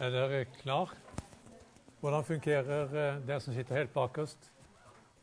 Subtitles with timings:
[0.00, 0.94] Er dere klar?
[2.00, 4.46] Hvordan fungerer eh, dere som sitter helt bakerst?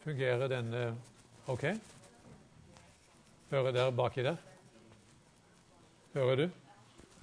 [0.04, 0.84] Fungerer denne
[1.50, 1.64] OK?
[3.50, 4.38] Hører dere baki der?
[6.14, 6.46] Hører du?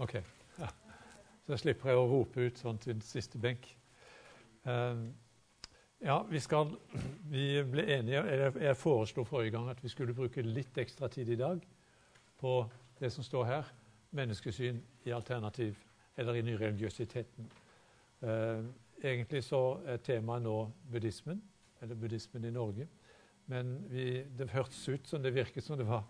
[0.03, 0.17] OK.
[0.59, 0.73] Ja.
[1.47, 3.71] Så slipper jeg å rope ut sånn til siste benk.
[4.67, 5.07] Eh,
[6.03, 6.75] ja, vi skal
[7.31, 11.31] Vi ble enige eller Jeg foreslo forrige gang at vi skulle bruke litt ekstra tid
[11.31, 11.63] i dag
[12.43, 12.61] på
[12.99, 13.75] det som står her.
[14.11, 15.79] Menneskesyn i alternativ,
[16.17, 17.53] eller i nyreligiøsiteten.
[18.23, 18.65] Eh,
[19.05, 21.43] egentlig så er temaet nå buddhismen,
[21.83, 22.89] eller buddhismen i Norge.
[23.47, 26.05] Men vi, det hørtes ut som det virket som det var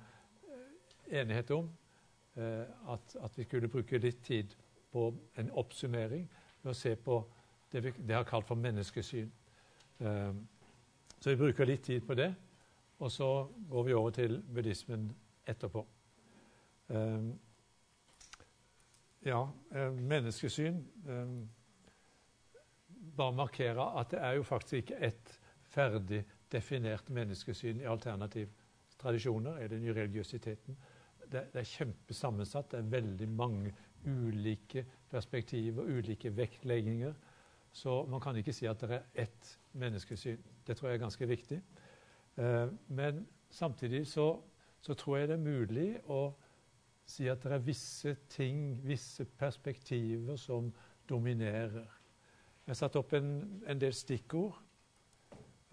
[0.48, 1.70] eh, enighet om
[2.36, 4.54] eh, at, at, vi skulle bruke litt tid
[4.92, 6.28] på en oppsummering
[6.62, 7.18] ved å se på
[7.72, 9.30] det vi det har kalt for menneskesyn.
[11.24, 12.28] Så vi bruker litt tid på det,
[12.98, 15.08] og så går vi over til buddhismen
[15.48, 15.86] etterpå.
[16.88, 17.28] Eh,
[19.24, 21.36] ja, eh, menneskesyn eh,
[23.14, 28.48] Bare markere at det er jo faktisk ikke ett ferdig definert menneskesyn i alternativ
[28.98, 30.76] tradisjoner, eller nyreligiøsiteten.
[31.30, 32.70] Det, det er kjempesammensatt.
[32.72, 33.74] Det er veldig mange
[34.06, 37.14] ulike perspektiver, ulike vektlegginger.
[37.74, 40.42] Så man kan ikke si at det er ett menneskesyn.
[40.66, 41.60] Det tror jeg er ganske viktig.
[42.36, 44.40] Eh, men samtidig så,
[44.80, 46.32] så tror jeg det er mulig å
[47.06, 50.72] si at det er visse ting, visse perspektiver, som
[51.08, 51.86] dominerer.
[52.64, 54.56] Jeg har satt opp en, en del stikkord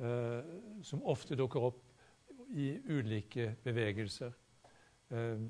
[0.04, 0.52] eh,
[0.84, 1.84] som ofte dukker opp
[2.52, 4.34] i ulike bevegelser.
[5.12, 5.46] Eh,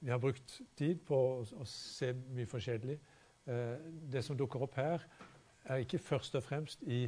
[0.00, 2.98] vi har brukt tid på å, å se mye forskjellig.
[3.46, 5.06] Eh, det som dukker opp her,
[5.66, 7.06] er ikke først og fremst i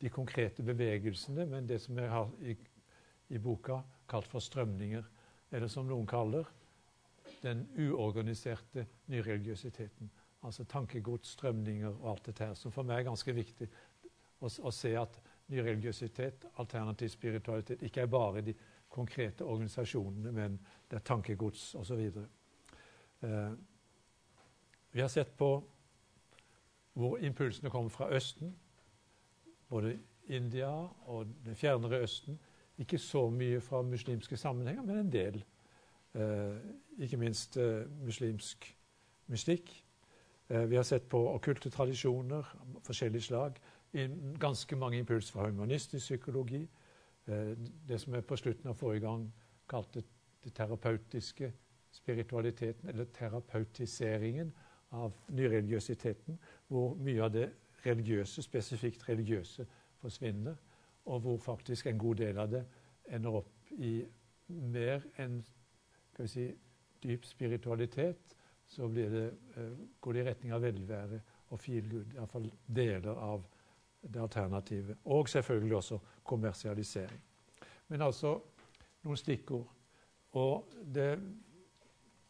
[0.00, 2.54] de konkrete bevegelsene, men det som jeg har i,
[3.28, 3.80] i boka
[4.10, 5.06] kalt for strømninger,
[5.50, 6.48] eller som noen kaller
[7.42, 10.10] den uorganiserte nyreligiøsiteten.
[10.42, 13.68] Altså tankegods, strømninger og alt dette her, som for meg er ganske viktig
[14.40, 18.54] å, å se at nyreligiøsitet, alternativ spiritualitet, ikke er bare de
[18.90, 20.56] konkrete organisasjonene, men
[20.90, 22.00] det er tankegods osv.
[23.20, 23.52] Eh,
[24.90, 25.50] vi har sett på
[26.98, 28.54] hvor impulsene kommer fra Østen,
[29.70, 30.70] både India
[31.06, 32.38] og det fjernere Østen.
[32.80, 35.44] Ikke så mye fra muslimske sammenhenger, men en del.
[36.14, 36.56] Eh,
[36.98, 38.76] ikke minst eh, muslimsk
[39.26, 39.84] mystikk.
[40.48, 43.60] Eh, vi har sett på okkulte tradisjoner av forskjellig slag.
[44.40, 46.68] Ganske mange impulser fra humanistisk psykologi.
[47.88, 49.24] Det som jeg på slutten av forrige gang
[49.68, 50.02] kalte
[50.44, 51.52] det terapeutiske
[51.92, 54.52] spiritualiteten, eller terapeutiseringen
[54.90, 57.48] av nyreligiøsiteten, hvor mye av det
[57.86, 59.66] religiøse, spesifikt religiøse,
[60.00, 60.54] forsvinner,
[61.04, 62.64] og hvor faktisk en god del av det
[63.10, 63.94] ender opp i
[64.48, 65.40] mer enn
[66.10, 66.46] skal vi si,
[67.00, 69.06] dyp spiritualitet, så det,
[69.56, 72.12] eh, går det i retning av velvære og feel good.
[72.14, 73.46] Iallfall deler av
[74.02, 74.96] det alternativet.
[75.04, 77.20] Og selvfølgelig også kommersialisering.
[77.88, 78.40] Men altså
[79.02, 79.66] noen stikkord.
[80.32, 81.18] Og det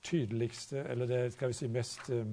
[0.02, 2.26] tydeligste, eller det skal vi si mest eh,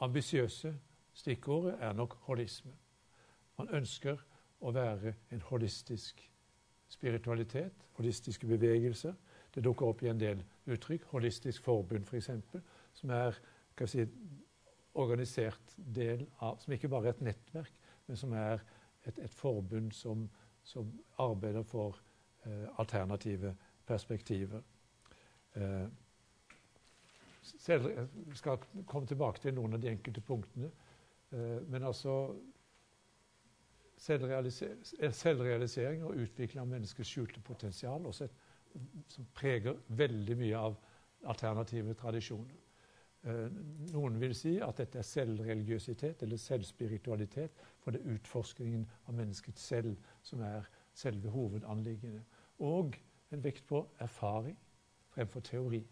[0.00, 0.74] ambisiøse
[1.14, 2.72] stikkordet, er nok holisme.
[3.58, 4.25] Man ønsker
[4.60, 6.22] å være en holistisk
[6.88, 9.14] spiritualitet, holistiske bevegelser.
[9.54, 11.04] Det dukker opp i en del uttrykk.
[11.12, 12.62] Holistisk forbund, f.eks., for
[12.96, 13.36] som er
[13.80, 14.06] en si,
[14.96, 17.72] organisert del av Som ikke bare er et nettverk,
[18.06, 18.62] men som er
[19.04, 20.28] et, et forbund som,
[20.64, 21.98] som, arbeider for
[22.44, 23.54] eh, alternative
[23.86, 24.62] perspektiver.
[25.54, 25.86] Eh,
[27.42, 30.70] selv, jeg skal komme tilbake til noen av de enkelte punktene.
[31.32, 32.36] Eh, men altså
[33.96, 38.36] selvrealisering, og utvikling av menneskets skjulte potensial også et,
[39.08, 40.76] som preger veldig mye av
[41.32, 42.56] alternative tradisjoner.
[43.26, 43.46] Eh,
[43.94, 49.58] noen vil si at dette er selvreligiøsitet eller selvspiritualitet, for det er utforskningen av mennesket
[49.58, 52.22] selv som er selve hovedanliggende.
[52.62, 52.98] Og
[53.32, 54.58] en vekt på erfaring
[55.14, 55.82] fremfor teori.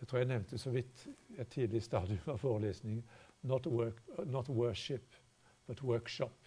[0.00, 1.06] Jeg tror jeg nevnte så vidt
[1.38, 3.04] et tidlig stadium av forelesningen.
[3.42, 3.66] Not,
[4.26, 5.14] not worship,
[5.66, 6.45] but workshop.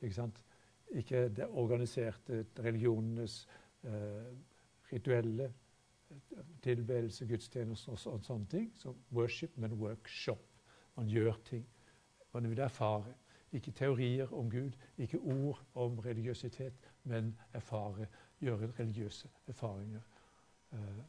[0.00, 0.42] Ikke sant?
[0.90, 3.48] Ikke det organiserte religionenes
[3.84, 4.32] eh,
[4.92, 5.52] rituelle
[6.62, 8.70] tilbedelse, gudstjenester og, og sånne ting.
[8.78, 10.42] Så worship, men workshop.
[10.96, 11.66] Man gjør ting.
[12.32, 13.14] Man vil erfare.
[13.52, 18.06] Ikke teorier om Gud, ikke ord om religiøsitet, men erfare
[18.40, 20.00] gjøre religiøse erfaringer.
[20.72, 21.02] Eh,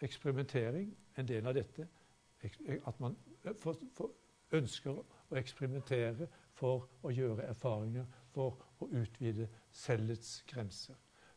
[0.00, 1.88] eksperimentering, en del av dette.
[2.86, 3.16] At man
[3.58, 4.10] for, for
[4.52, 4.98] ønsker
[5.30, 6.26] å eksperimentere
[6.62, 10.94] for å gjøre erfaringer, for å utvide cellets grenser.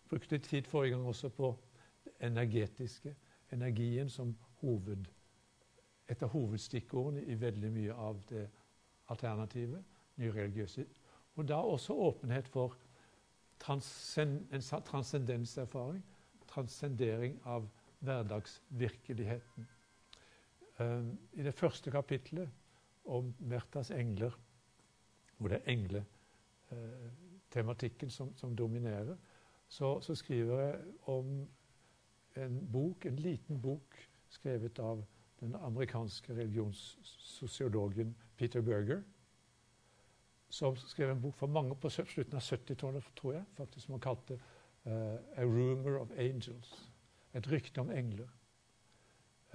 [0.09, 1.49] Brukte tid forrige gang også på
[2.05, 3.15] det energetiske,
[3.51, 5.07] energien som hoved,
[6.07, 8.43] et av hovedstikkordene i veldig mye av det
[9.09, 9.81] alternative,
[10.21, 10.85] nyreligiøse.
[11.35, 12.77] Og da også åpenhet for
[13.59, 16.03] transcend, en transcendenserfaring,
[16.47, 17.65] transcendering av
[18.05, 19.67] hverdagsvirkeligheten.
[20.79, 22.49] Um, I det første kapitlet
[23.05, 24.37] om Mertas engler,
[25.37, 25.71] hvor det er
[26.71, 29.15] engletematikken som, som dominerer,
[29.67, 30.79] så, så, skriver jeg
[31.09, 31.47] om
[32.35, 35.03] en bok, en liten bok skrevet av
[35.39, 39.01] den amerikanske religionssosiologen Peter Berger,
[40.49, 44.01] som skrev en bok for mange på slutten av 70-tallet, tror jeg, faktisk, som han
[44.01, 44.33] kalte
[44.85, 44.91] uh,
[45.35, 46.91] 'A Rumor of Angels'.
[47.33, 48.27] Et rykte om engler.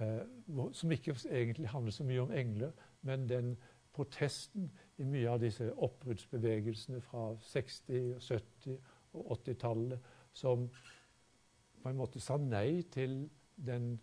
[0.01, 3.57] Uh, som ikke egentlig handler så mye om engler, men den
[3.93, 8.77] protesten i mye av disse oppbruddsbevegelsene fra 60-, 70-
[9.17, 10.67] og 80-tallet som
[11.81, 13.23] på en måte sa nei til
[13.57, 13.95] den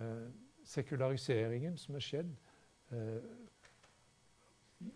[0.00, 0.28] eh,
[0.68, 2.34] sekulariseringen som er skjedd.
[2.92, 3.22] Eh,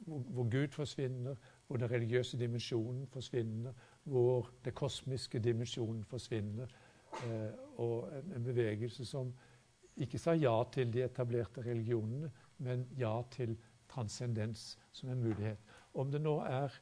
[0.04, 1.36] hvor, hvor, Gud forsvinner,
[1.66, 3.72] hvor den religiøse dimensjonen forsvinner,
[4.04, 6.70] hvor den kosmiske dimensjonen forsvinner.
[7.24, 9.32] Eh, og en, en, bevegelse som
[9.96, 13.56] ikke sa ja til de etablerte religionene, men ja til
[13.94, 15.58] transcendens som en mulighet.
[15.94, 16.74] Om det nå er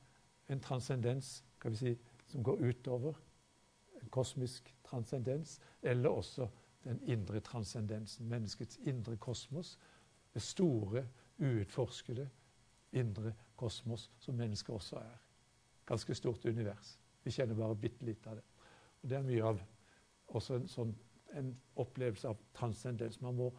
[0.48, 1.44] en transcendens
[1.74, 3.18] si, som går utover
[4.02, 6.48] en kosmisk transcendens, eller også
[6.84, 9.78] den indre transcendensen, menneskets indre kosmos,
[10.34, 11.06] det store,
[11.38, 12.28] uutforskede
[12.92, 15.18] indre kosmos som mennesket også er.
[15.86, 16.98] Ganske stort univers.
[17.24, 18.44] Vi kjenner bare bitte litt av det.
[19.02, 19.62] Og Det er mye av
[20.28, 20.94] også en, sånn,
[21.34, 23.20] en opplevelse av transcendens.
[23.20, 23.50] Man må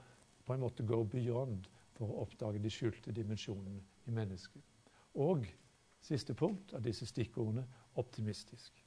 [0.45, 1.67] på en måte go beyond
[1.97, 4.61] for å oppdage de skjulte dimensjonene i mennesket.
[5.21, 5.45] Og
[6.03, 7.65] siste punkt av disse stikkordene
[8.01, 8.79] optimistisk.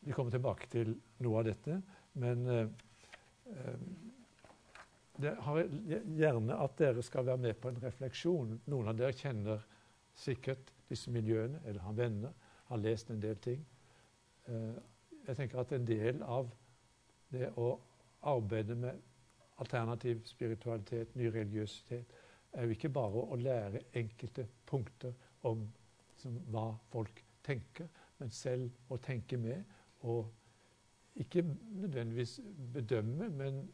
[0.00, 0.94] Vi kommer tilbake til
[1.24, 1.80] noe av dette,
[2.22, 2.68] men eh,
[3.52, 3.80] eh,
[5.18, 5.64] det har
[6.14, 8.54] gjerne at dere skal være med på en refleksjon.
[8.70, 9.64] Noen av dere kjenner
[10.18, 12.36] sikkert disse miljøene, eller har venner,
[12.70, 13.64] har lest en del ting.
[14.46, 14.78] Eh,
[15.26, 16.48] jeg tenker at en del av
[17.34, 17.74] det å
[18.30, 19.02] arbeide med
[19.58, 22.12] alternativ spiritualitet, ny religiøsitet,
[22.52, 25.12] er jo ikke bare å lære enkelte punkter
[25.48, 25.66] om
[26.12, 27.88] liksom, hva folk tenker,
[28.18, 29.64] men selv å tenke med
[30.06, 30.30] og
[31.18, 32.38] ikke nødvendigvis
[32.74, 33.64] bedømme, men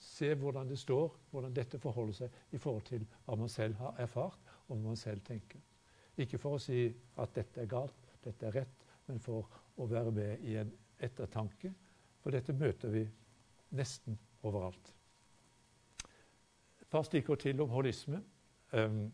[0.00, 3.96] se hvordan det står, hvordan dette forholder seg i forhold til hva man selv har
[4.00, 5.60] erfart, og hva man selv tenker.
[6.16, 6.86] Ikke for å si
[7.20, 10.72] at dette er galt, dette er rett, men for å være med i en
[11.04, 11.72] ettertanke.
[12.22, 13.04] For dette møter vi
[13.76, 14.16] nesten
[14.46, 14.94] overalt.
[16.80, 18.22] Et par stikkord til om holisme.
[18.72, 19.12] Um,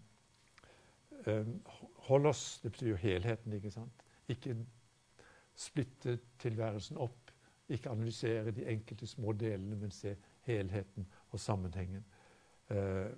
[1.27, 1.63] um,
[2.09, 4.05] oss, det betyr jo helheten, ikke sant?
[4.29, 4.57] Ikke
[5.55, 7.31] splitte tilværelsen opp.
[7.69, 12.05] Ikke analysere de enkelte små delene, men se helheten og sammenhengen.
[12.71, 13.09] Uh,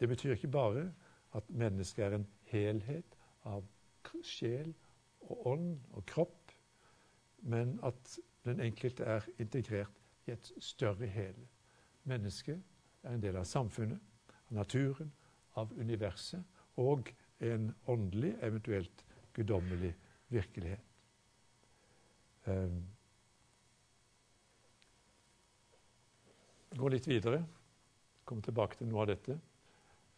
[0.00, 0.92] det betyr ikke bare
[1.34, 3.64] at mennesket er en helhet av
[4.24, 4.72] sjel
[5.20, 6.52] og ånd og kropp,
[7.38, 11.48] men at den enkelte er integrert i et større hele.
[12.08, 12.60] Mennesket
[13.04, 14.00] er en del av samfunnet,
[14.48, 15.10] av naturen,
[15.60, 17.10] av universet og
[17.44, 19.92] en åndelig, eventuelt guddommelig
[20.28, 20.84] virkelighet.
[22.48, 22.80] Um,
[26.76, 27.42] gå litt videre.
[28.24, 29.38] Komme tilbake til noe av dette.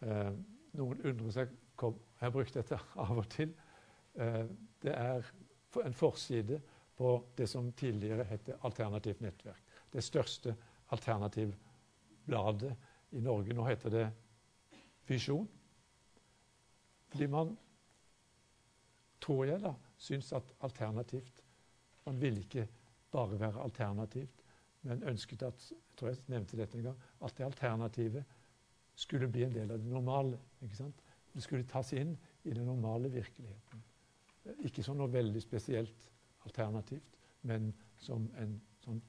[0.04, 0.32] Uh,
[0.78, 3.54] noen undrer seg kom, Jeg har brukt dette av og til.
[4.18, 4.46] Uh,
[4.82, 5.26] det er
[5.84, 6.60] en forside
[6.96, 9.62] på det som tidligere het Alternativt nettverk.
[9.92, 10.54] Det største
[12.30, 12.76] alternativbladet
[13.10, 13.54] i Norge.
[13.54, 14.10] Nå heter det
[15.06, 15.48] Visjon.
[17.10, 17.56] Fordi man,
[19.20, 21.42] tror jeg, da, syns at alternativt
[22.06, 22.68] Man ville ikke
[23.12, 24.42] bare være alternativt,
[24.82, 28.24] men ønsket at jeg tror jeg nevnte dette en gang, at det alternativet
[28.94, 30.38] skulle bli en del av det normale.
[30.62, 31.02] ikke sant?
[31.34, 33.84] Det skulle tas inn i den normale virkeligheten.
[34.64, 36.08] Ikke som noe veldig spesielt
[36.48, 37.68] alternativt, men
[37.98, 39.02] som en sånn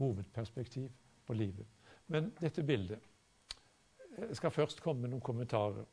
[0.00, 0.88] hovedperspektiv
[1.26, 1.73] på livet.
[2.06, 3.10] Men dette bildet
[4.18, 5.86] Jeg skal først komme med noen kommentarer.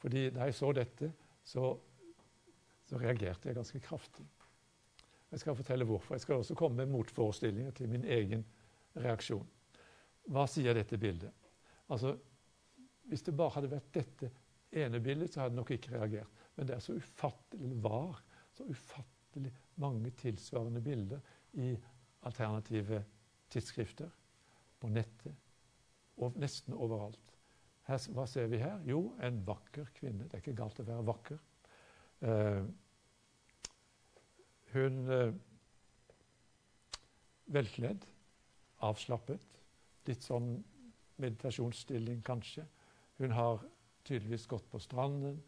[0.00, 1.10] Fordi da jeg så dette,
[1.44, 1.72] så,
[2.88, 4.24] så reagerte jeg ganske kraftig.
[5.32, 6.14] Jeg skal fortelle hvorfor.
[6.14, 8.44] Jeg skal også komme med motforestillinger til min egen
[8.96, 9.44] reaksjon.
[10.32, 11.32] Hva sier dette bildet?
[11.92, 12.16] Altså,
[13.06, 14.30] Hvis det bare hadde vært dette
[14.72, 16.40] ene bildet, så hadde jeg nok ikke reagert.
[16.56, 18.22] Men det er så ufattelig, var
[18.56, 21.20] så ufattelig mange tilsvarende bilder
[21.52, 21.76] i
[22.26, 23.04] alternative
[23.52, 24.10] tidsskrifter,
[24.80, 25.45] på nettet
[26.16, 27.20] og nesten overalt.
[27.86, 28.80] Her, hva ser vi her?
[28.88, 30.26] Jo, en vakker kvinne.
[30.26, 31.42] Det er ikke galt å være vakker.
[32.26, 32.62] Eh,
[34.74, 35.36] hun eh,
[37.46, 38.02] Velkledd,
[38.82, 39.44] avslappet,
[40.08, 40.56] litt sånn
[41.22, 42.64] meditasjonsstilling kanskje.
[43.20, 43.62] Hun har
[44.02, 45.38] tydeligvis gått på stranden,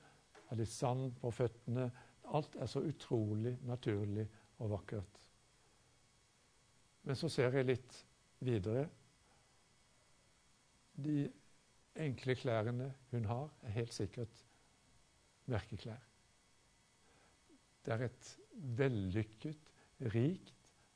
[0.47, 1.89] har litt sand på føttene.
[2.31, 4.29] Alt er så utrolig naturlig
[4.63, 5.25] og vakkert.
[7.03, 7.99] Men så ser jeg litt
[8.45, 8.87] videre.
[11.05, 11.33] De
[11.97, 14.45] enkle klærne hun har, er helt sikkert
[15.47, 16.03] merkeklær.
[17.85, 18.31] Det er et
[18.79, 19.71] vellykket,
[20.15, 20.55] rikt,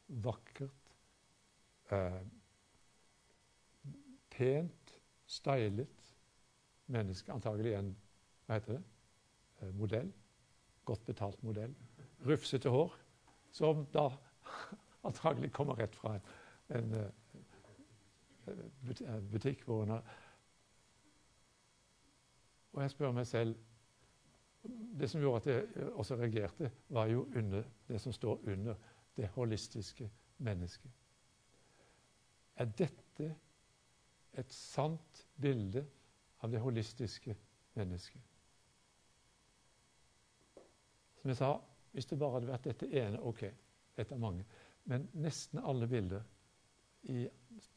[0.09, 0.95] vakkert,
[1.91, 2.23] eh,
[4.31, 6.15] pent, stylet
[6.87, 7.33] menneske.
[7.33, 7.95] Antagelig en
[8.47, 8.83] hva heter det,
[9.63, 10.13] eh, modell.
[10.85, 11.75] Godt betalt modell.
[12.27, 12.95] Rufsete hår,
[13.53, 14.09] som da
[15.09, 16.27] antagelig kommer rett fra en,
[16.77, 17.11] en eh,
[19.31, 20.05] butikk hvor hun har
[22.73, 23.55] og jeg spør meg selv
[24.99, 25.47] Det som gjorde at
[25.77, 28.75] jeg også reagerte, var jo under det som står under
[29.17, 30.91] det holistiske mennesket.
[32.57, 33.35] Er dette
[34.39, 35.83] et sant bilde
[36.41, 37.35] av det holistiske
[37.75, 38.23] mennesket?
[41.19, 41.51] Som jeg sa,
[41.93, 43.43] hvis det bare hadde vært dette ene, ok,
[43.99, 44.47] et av mange.
[44.85, 46.23] Men nesten alle bilder
[47.11, 47.27] i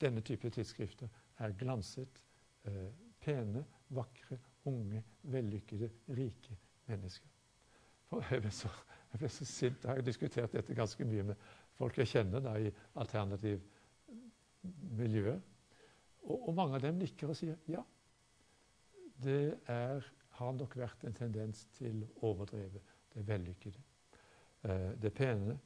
[0.01, 1.10] denne type tidsskrifter
[1.44, 2.22] er glanset,
[2.65, 6.58] eh, pene, vakre unge, vellykkede, rike
[6.89, 7.29] mennesker.
[8.10, 8.70] For jeg ble så,
[9.12, 9.84] jeg ble så sint.
[9.84, 13.63] Jeg har diskutert dette ganske mye med folk jeg kjenner da, i alternativ
[14.98, 15.36] miljø.
[16.25, 17.84] Og, og, mange av dem nikker og sier ja.
[19.22, 20.05] Det er,
[20.39, 22.82] har nok vært en tendens til å overdrive
[23.13, 23.84] det vellykkede.
[24.67, 25.58] Eh, det pene.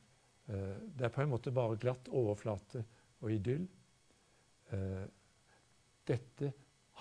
[0.47, 2.83] Eh, det er på en måte bare glatt overflate
[3.21, 3.67] og idyll.
[4.73, 5.05] Eh,
[6.07, 6.51] dette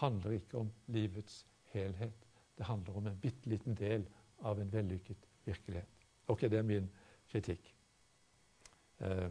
[0.03, 2.27] handler ikke om livets helhet.
[2.59, 4.07] Det handler om en bitte liten del
[4.47, 6.07] av en vellykket virkelighet.
[6.29, 6.89] Ok, det er min
[7.31, 7.75] kritikk.
[8.99, 9.29] Eh,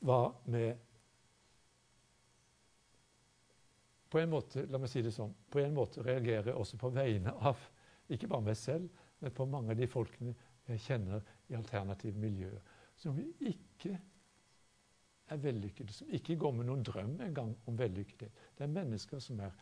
[0.00, 0.82] hva med
[4.06, 6.92] På en måte la meg si det sånn, på en måte reagerer jeg også på
[6.94, 7.58] vegne av
[8.14, 8.86] ikke bare meg selv,
[9.18, 10.34] men på mange av de folkene
[10.68, 12.62] jeg kjenner i alternative miljøer,
[12.96, 13.98] som ikke
[15.28, 18.32] er vellykkede, som ikke går med noen drøm engang om vellykkethet.
[18.58, 19.54] Det er mennesker som er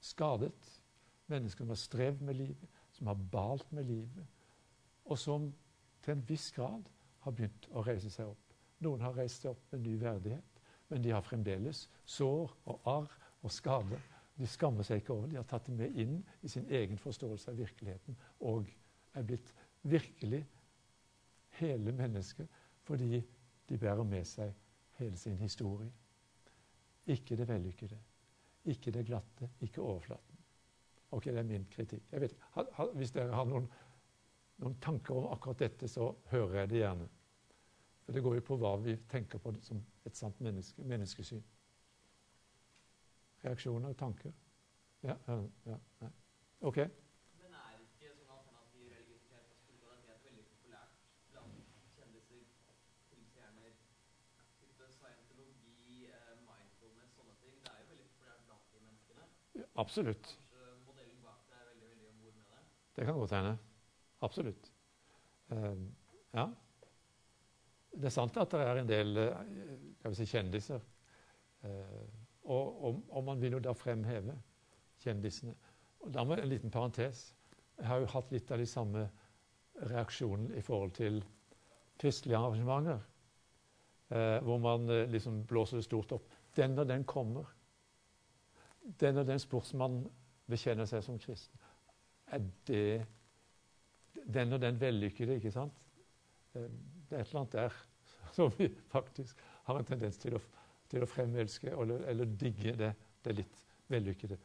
[0.00, 0.80] skadet.
[1.26, 4.26] Mennesker som har strevd med livet, som har balt med livet,
[5.04, 5.48] og som
[6.02, 6.86] til en viss grad
[7.24, 8.54] har begynt å reise seg opp.
[8.86, 13.16] Noen har reist seg opp med ny verdighet, men de har fremdeles sår og arr
[13.42, 14.02] og skader.
[14.36, 15.34] De skammer seg ikke over det.
[15.34, 18.68] De har tatt det med inn i sin egen forståelse av virkeligheten og
[19.16, 19.50] er blitt
[19.82, 20.42] virkelig
[21.58, 22.46] hele mennesker
[22.86, 23.22] fordi
[23.68, 24.54] de bærer med seg
[24.98, 25.92] hele sin historie.
[27.06, 27.98] Ikke det vellykkede.
[28.64, 30.38] Ikke det glatte, ikke overflaten.
[31.10, 32.02] Ok, det er min kritikk.
[32.12, 32.34] Jeg vet,
[32.94, 33.68] hvis dere har noen,
[34.58, 37.08] noen, tanker om akkurat dette, så hører jeg det gjerne.
[38.04, 41.42] For det går jo på hva vi tenker på som et sant menneske, menneskesyn.
[43.44, 44.34] Reaksjoner og tanker?
[45.02, 45.14] Ja,
[45.66, 46.10] ja, ja.
[46.60, 46.78] Ok.
[59.76, 60.38] Absolutt.
[62.96, 63.58] Det kan godt hende.
[64.20, 64.72] Absolutt.
[65.52, 65.76] Uh,
[66.32, 66.46] ja.
[67.92, 70.80] Det er sant at det er en del uh, si, kjendiser.
[72.46, 74.36] Og, og, og, man vil jo da fremheve
[75.02, 75.54] kjendisene.
[76.04, 77.34] Og da må En liten parentes.
[77.76, 79.02] Jeg har jo hatt litt av de samme
[79.90, 81.18] reaksjonene i forhold til
[81.98, 83.00] kristelige arrangementer.
[84.08, 86.30] Eh, hvor man liksom blåser det stort opp.
[86.56, 87.50] Den og den kommer
[89.00, 90.06] den og den sportsmannen
[90.50, 91.60] bekjenner seg som kristen.
[92.32, 93.06] Er det
[94.26, 95.86] den og den vellykkede, ikke sant?
[96.54, 96.68] Eh,
[97.10, 97.80] det er et eller annet der
[98.36, 100.42] som vi faktisk har en tendens til å,
[100.90, 102.92] til å fremelske eller, eller digge det,
[103.24, 104.38] det litt vellykkede.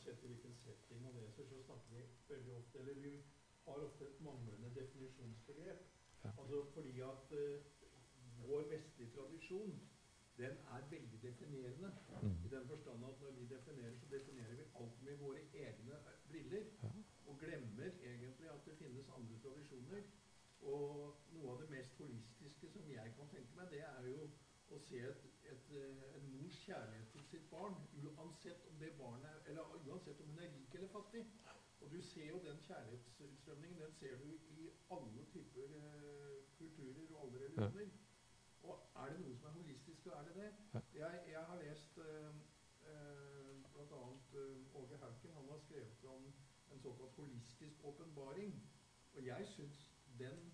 [0.00, 3.12] uansett i hvilken setting man leser, så snakker vi veldig ofte Eller vi
[3.66, 5.89] har ofte et manglende definisjonsbegrep.
[6.40, 9.80] Altså fordi at uh, vår vestlige tradisjon
[10.40, 11.92] den er veldig definerende.
[12.22, 12.36] Mm.
[12.44, 16.28] I den forstand at når vi definerer, så definerer vi alt med våre egne eh,
[16.28, 16.64] briller.
[16.82, 16.88] Ja.
[17.26, 20.02] Og glemmer egentlig at det finnes andre tradisjoner.
[20.60, 24.30] Og noe av det mest holistiske som jeg kan tenke meg, det er jo
[24.70, 29.30] å se et, et, eh, en mors kjærlighet til sitt barn, uansett om det barnet
[29.30, 31.24] er, eller uansett om hun er rik eller fattig.
[31.80, 34.28] Og du ser jo den kjærlighetsutstrømningen den ser du
[34.60, 37.90] i alle typer eh, kulturer og alle religioner.
[38.62, 40.50] Og er det noe som er holistisk, så er det det.
[40.74, 40.80] Ja.
[40.94, 42.34] Jeg, jeg har lest eh,
[42.92, 44.02] eh, bl.a.
[44.34, 45.30] Uh, Åge Hauken.
[45.38, 46.32] Han har skrevet om
[46.72, 48.70] en såkalt holistisk åpenbaring.
[49.14, 50.52] Og jeg syns den,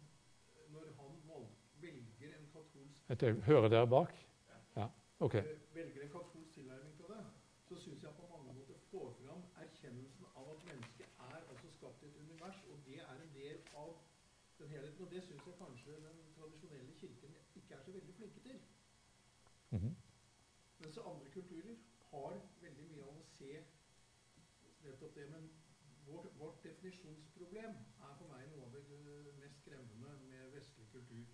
[0.49, 1.49] eh, når han valg,
[1.81, 4.29] velger en katolsk Dette, hører dere bak?
[4.77, 4.87] Ja.
[5.19, 5.35] Ok.
[5.35, 7.25] eh, velger en katolsk tilnærming til det,
[7.69, 12.03] så syns jeg på mange måter får fram erkjennelsen av at mennesket er altså skapt
[12.03, 13.97] i et univers, og det er en del av
[14.59, 15.05] den helheten.
[15.05, 18.61] Og det syns jeg kanskje den tradisjonelle kirken ikke er så veldig flinke til.
[19.71, 19.97] Mhm.
[20.79, 21.77] Mens andre kulturer
[22.11, 23.63] har veldig mye av å se
[24.85, 25.31] nettopp det.
[25.31, 25.49] Men
[26.07, 27.73] vårt, vårt definisjonsproblem
[28.09, 28.85] er for meg noe av det
[29.41, 31.25] mest skremmende med vestlig kultur.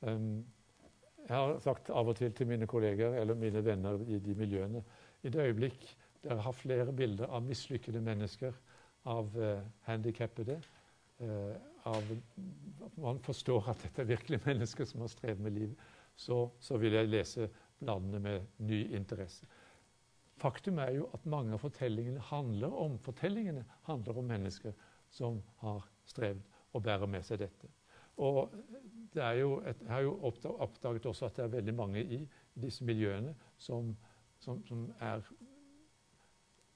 [0.00, 0.46] Um,
[1.28, 4.80] jeg har sagt av og til til mine kolleger eller mine venner i de miljøene
[5.22, 5.82] I det øyeblikk
[6.22, 8.54] dere har flere bilder av mislykkede mennesker,
[9.04, 10.60] av uh, handikappede
[11.88, 12.12] av,
[12.96, 15.88] Man forstår at dette er virkelig mennesker som har strevd med livet.
[16.16, 17.48] Så, så vil jeg lese
[17.80, 19.46] bladene med ny interesse.
[20.40, 24.72] Faktum er jo at mange av fortellingene handler om fortellingene handler om mennesker
[25.12, 26.40] som har strevd
[26.72, 27.68] og bærer med seg dette.
[28.20, 28.52] Og
[29.14, 32.20] det er jo et, jeg har jo oppdaget også at det er veldig mange i
[32.60, 33.94] disse miljøene som,
[34.38, 35.24] som, som er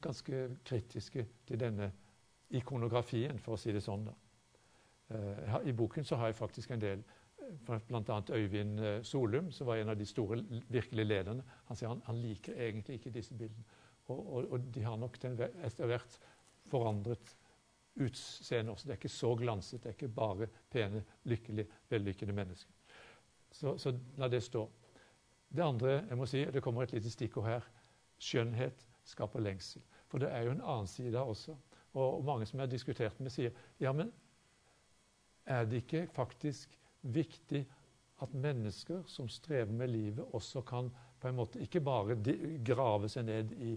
[0.04, 1.92] ganske kritiske til denne
[2.54, 4.04] ikonografien, for å si det sånn.
[4.08, 4.16] da.
[5.10, 7.04] Eh, I boken så har jeg faktisk en del
[7.66, 8.22] Bl.a.
[8.32, 11.44] Øyvind eh, Solum, som var en av de store virkelige lederne.
[11.68, 13.64] Han sier han, han liker egentlig ikke disse bildene.
[14.06, 16.18] Og, og, og de har nok etter hvert
[16.70, 17.36] forandret
[18.00, 18.88] utseende også.
[18.88, 19.82] Det er ikke så glanset.
[19.82, 22.72] Det er ikke bare pene, lykkelige, vellykkede mennesker.
[23.52, 24.64] Så, så la det stå.
[25.48, 27.68] Det andre jeg må si, det kommer et lite stikkord her.
[28.18, 29.82] Skjønnhet skaper lengsel.
[30.08, 31.54] For det er jo en annen side også.
[31.94, 34.10] Og, og mange som jeg har diskutert med, sier ja, men
[35.46, 36.76] er det ikke faktisk
[37.14, 37.64] viktig
[38.22, 42.16] at mennesker som strever med livet, også kan på en måte ikke bare
[42.64, 43.74] grave seg ned i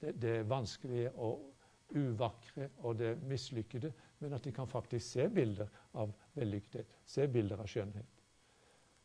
[0.00, 1.52] det, det vanskelige og
[1.96, 7.62] uvakre og det mislykkede, men at de kan faktisk se bilder av vellykkethet, se bilder
[7.62, 8.22] av skjønnhet.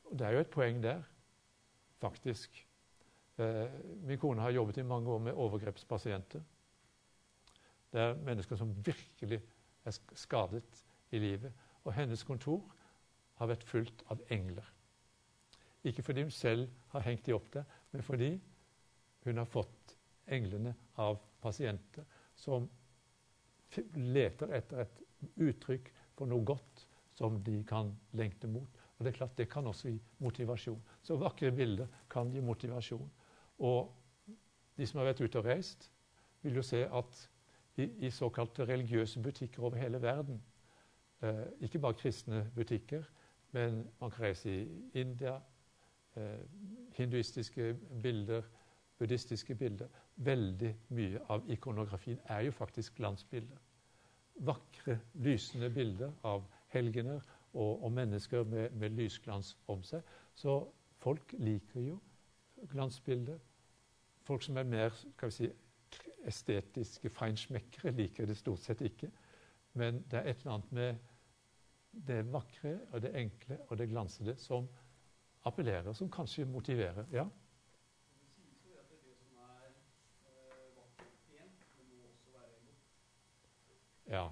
[0.10, 1.04] Og Det er jo et poeng der,
[2.02, 2.58] faktisk.
[3.38, 3.67] Eh,
[4.04, 6.41] min kone har jobbet i mange år med overgrepspasienter.
[7.91, 9.41] Det er mennesker som virkelig
[9.86, 11.52] er skadet i livet.
[11.84, 12.62] Og hennes kontor
[13.39, 14.67] har vært fullt av engler.
[15.88, 18.36] Ikke fordi hun selv har hengt de opp der, men fordi
[19.26, 19.96] hun har fått
[20.32, 22.06] englene av pasienter
[22.38, 22.67] som
[23.96, 25.02] leter etter et
[25.41, 26.86] uttrykk for noe godt
[27.17, 28.70] som de kan lengte mot.
[28.98, 30.82] Og Det er klart det kan også gi motivasjon.
[31.02, 33.10] Så vakre bilder kan gi motivasjon.
[33.60, 33.89] Og
[34.78, 35.89] de som har vært ute og reist,
[36.41, 37.22] vil jo se at
[37.78, 40.41] i, i såkalte religiøse butikker over hele verden,
[41.62, 43.03] ikke bare kristne butikker,
[43.51, 45.36] men man kan reise i India,
[46.15, 46.39] eh,
[46.91, 48.41] hinduistiske bilder,
[48.97, 49.88] buddhistiske bilder.
[50.15, 53.57] Veldig mye av ikonografien er jo faktisk glansbilder.
[54.36, 57.21] Vakre, lysende bilder av helgener
[57.53, 60.01] og, og mennesker med, med lysglans om seg.
[60.36, 60.62] Så
[60.97, 61.99] folk liker jo
[62.69, 63.38] glansbilder.
[64.23, 65.51] Folk som er mer skal vi si,
[66.25, 69.10] estetiske feinschmeckere, liker det stort sett ikke.
[69.73, 71.11] Men det er et eller annet med
[71.91, 74.67] det vakre og det enkle og det glansede som
[75.45, 77.06] appellerer, som kanskje motiverer.
[77.12, 77.25] Ja?
[84.08, 84.30] Ja.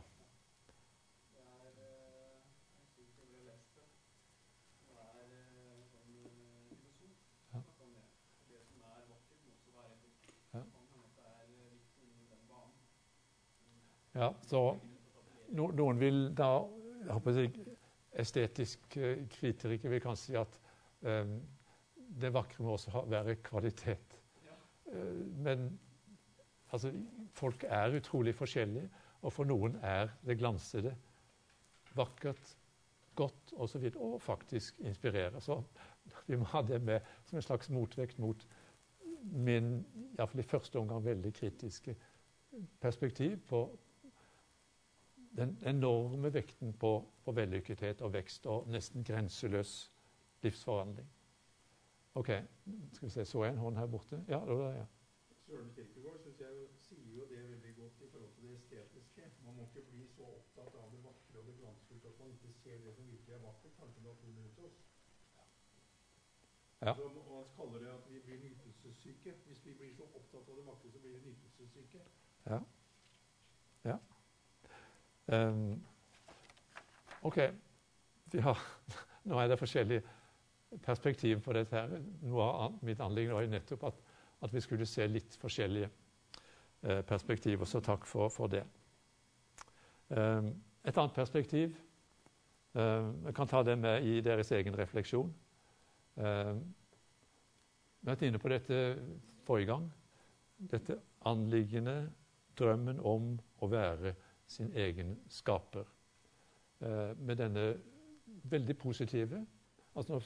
[14.14, 14.34] Ja.
[14.42, 14.60] Så
[15.56, 16.50] no, noen vil da
[17.08, 17.54] håper jeg,
[18.20, 20.56] Estetisk eh, kritikere vil kanskje si at
[21.06, 21.36] eh,
[22.20, 24.16] det vakre må også ha, være kvalitet.
[24.90, 25.68] Eh, men
[26.74, 26.92] altså,
[27.38, 28.90] folk er utrolig forskjellige,
[29.22, 30.96] og for noen er det glansede
[31.96, 32.56] vakkert,
[33.16, 33.84] godt osv.
[33.96, 35.42] Og, og faktisk inspirere.
[35.42, 35.62] Så
[36.28, 38.48] vi må ha det med som en slags motvekt mot
[39.22, 39.74] min
[40.18, 41.96] iallfall i første omgang veldig kritiske
[42.82, 43.66] perspektiv på
[45.40, 46.92] den enorme vekten på,
[47.26, 49.92] på vellykkethet og vekst og nesten grenseløs
[50.44, 51.10] livsforvandling.
[52.20, 52.32] OK,
[52.94, 54.24] skal vi se, så jeg en hånd her borte?
[54.28, 54.86] Ja, det var det, ja.
[55.50, 59.32] Søren Kierkegaard synes jeg sier jo det veldig godt i forhold til det estetiske.
[59.46, 62.52] Man må ikke bli så opptatt av det vakre og det glansfulle at man ikke
[62.64, 64.78] ser det som virkelig er vakkert, kanskje naturen rundt oss.
[66.82, 66.94] Ja.
[67.00, 69.34] Som, og han kaller det at vi blir nytelsessyke.
[69.48, 72.06] Hvis vi blir så opptatt av det vakre, så blir vi nytelsessyke.
[72.46, 72.60] Ja.
[73.92, 73.98] Ja.
[75.32, 75.82] Um,
[77.22, 77.38] OK.
[78.42, 78.62] Har,
[79.30, 80.04] nå er det forskjellige
[80.86, 81.76] perspektiv på dette.
[81.76, 82.02] her.
[82.22, 84.02] Noe av mitt anliggende var jo nettopp at,
[84.42, 85.90] at, vi skulle se litt forskjellige
[86.84, 88.64] eh, perspektiver, så takk for, for det.
[90.10, 90.54] Um,
[90.86, 91.76] et annet perspektiv
[92.74, 95.30] um, Jeg kan ta det med i deres egen refleksjon.
[96.16, 96.64] Um,
[98.00, 98.80] vi har vært inne på dette
[99.46, 99.86] forrige gang.
[100.72, 100.98] Dette
[101.30, 102.10] anliggende
[102.58, 104.16] drømmen om å være
[104.50, 105.88] sin egen skaper.
[106.80, 107.70] Uh, med denne
[108.50, 109.46] veldig positive
[109.96, 110.22] Altså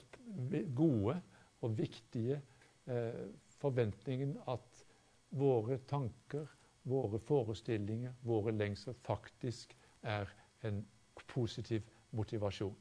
[0.75, 1.21] gode
[1.61, 2.41] og viktige
[2.87, 4.85] eh, forventningen at
[5.29, 6.45] våre tanker,
[6.83, 10.29] våre forestillinger, våre lengsler faktisk er
[10.63, 10.85] en
[11.27, 11.81] positiv
[12.11, 12.75] motivasjon.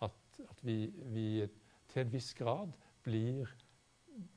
[0.00, 0.12] At,
[0.50, 1.48] at vi, vi,
[1.88, 3.48] til en viss grad blir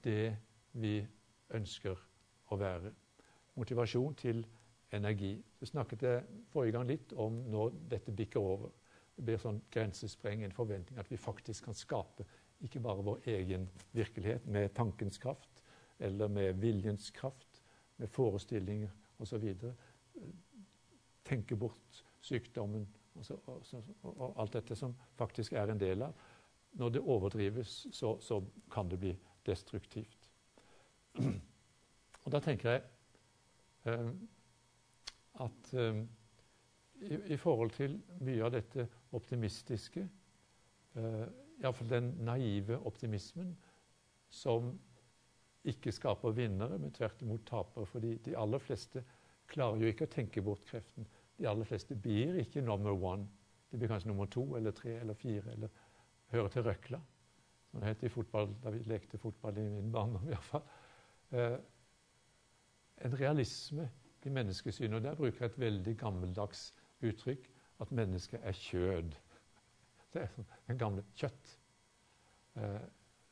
[0.03, 0.37] det
[0.71, 1.01] vi
[1.53, 1.99] ønsker
[2.49, 2.93] å være.
[3.55, 4.45] Motivasjon til
[4.91, 5.35] energi.
[5.59, 8.71] Vi snakket jeg forrige gang litt om når dette bikker over.
[9.15, 12.25] Det blir sånn grensespreng, en forventning at vi faktisk kan skape
[12.61, 15.63] ikke bare vår egen virkelighet med tankens kraft,
[15.99, 17.61] eller med viljens kraft,
[17.97, 19.53] med forestillinger osv.
[21.25, 26.05] Tenke bort sykdommen og, så, og, så, og, alt dette som faktisk er en del
[26.05, 26.13] av.
[26.79, 28.39] Når det overdrives, så, så
[28.71, 30.29] kan det bli destruktivt.
[32.23, 32.83] Og da tenker jeg
[33.89, 34.11] eh,
[35.39, 36.09] at um,
[37.01, 40.03] i, i, forhold til mye av dette optimistiske,
[40.97, 41.25] uh,
[41.61, 43.55] iallfall den naive optimismen,
[44.31, 44.73] som
[45.67, 47.85] ikke skaper vinnere, men tvert imot tapere.
[47.85, 49.03] fordi de aller fleste
[49.47, 51.07] klarer jo ikke å tenke bort kreften.
[51.37, 53.27] De aller fleste blir ikke number one.
[53.71, 55.69] De blir kanskje nummer to eller tre eller fire, eller
[56.31, 56.99] hører til røkla,
[57.69, 60.63] som det het i fotball da vi lekte fotball i min barndom iallfall.
[61.31, 61.57] Uh,
[63.01, 63.89] en realisme
[64.25, 64.97] i menneskesynet.
[64.97, 67.49] Og der bruker jeg et veldig gammeldags uttrykk
[67.81, 69.11] at mennesket er kjød.
[70.13, 71.59] Det er den en gamle kjøtt.
[72.55, 72.79] Eh,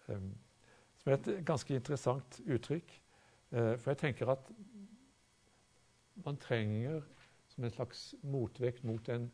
[0.05, 3.01] som er et ganske interessant uttrykk.
[3.51, 4.51] Eh, for jeg tenker at
[6.25, 7.01] man trenger
[7.47, 9.31] som en slags motvekt mot den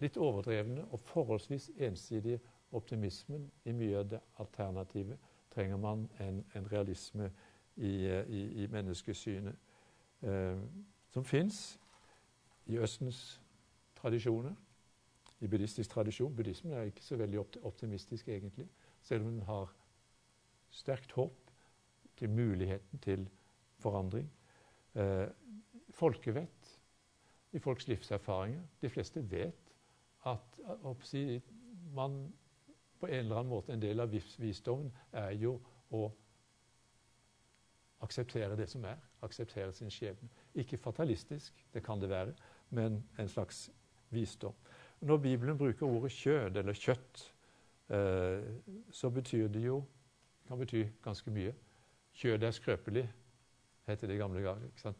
[0.00, 2.40] litt overdrevne og forholdsvis ensidige
[2.72, 5.18] optimismen i mye av det alternativet,
[5.50, 7.30] trenger man en, en realisme
[7.76, 9.56] i, eh, i, i menneskesynet
[10.20, 11.80] som fins
[12.68, 13.40] i Østens
[13.96, 14.54] tradisjoner,
[15.40, 16.36] i buddhistisk tradisjon.
[16.36, 18.68] Buddhismen er ikke så veldig optimistisk, egentlig,
[19.02, 19.72] selv om den har
[20.70, 21.50] sterkt håp
[22.16, 23.28] til muligheten til
[23.78, 24.28] forandring.
[24.94, 25.28] Eh,
[25.90, 26.80] folkevett
[27.52, 28.62] i folks livserfaringer.
[28.80, 29.72] De fleste vet
[30.26, 30.60] at,
[31.02, 31.40] si,
[31.94, 32.32] man
[33.00, 35.56] på en eller annen måte En del av visdommen er jo
[35.90, 36.10] å
[38.00, 40.28] akseptere det som er, akseptere sin skjebne.
[40.54, 42.34] Ikke fatalistisk, det kan det være,
[42.70, 43.70] men en slags
[44.10, 44.54] visdom.
[45.00, 47.24] Når Bibelen bruker ordet kjød eller kjøtt,
[47.88, 48.42] eh,
[48.90, 49.84] så betyr det jo
[50.50, 51.54] kan bety ganske mye.
[52.12, 53.04] Kjød er skrøpelig,
[53.86, 54.94] heter det i gamle dager.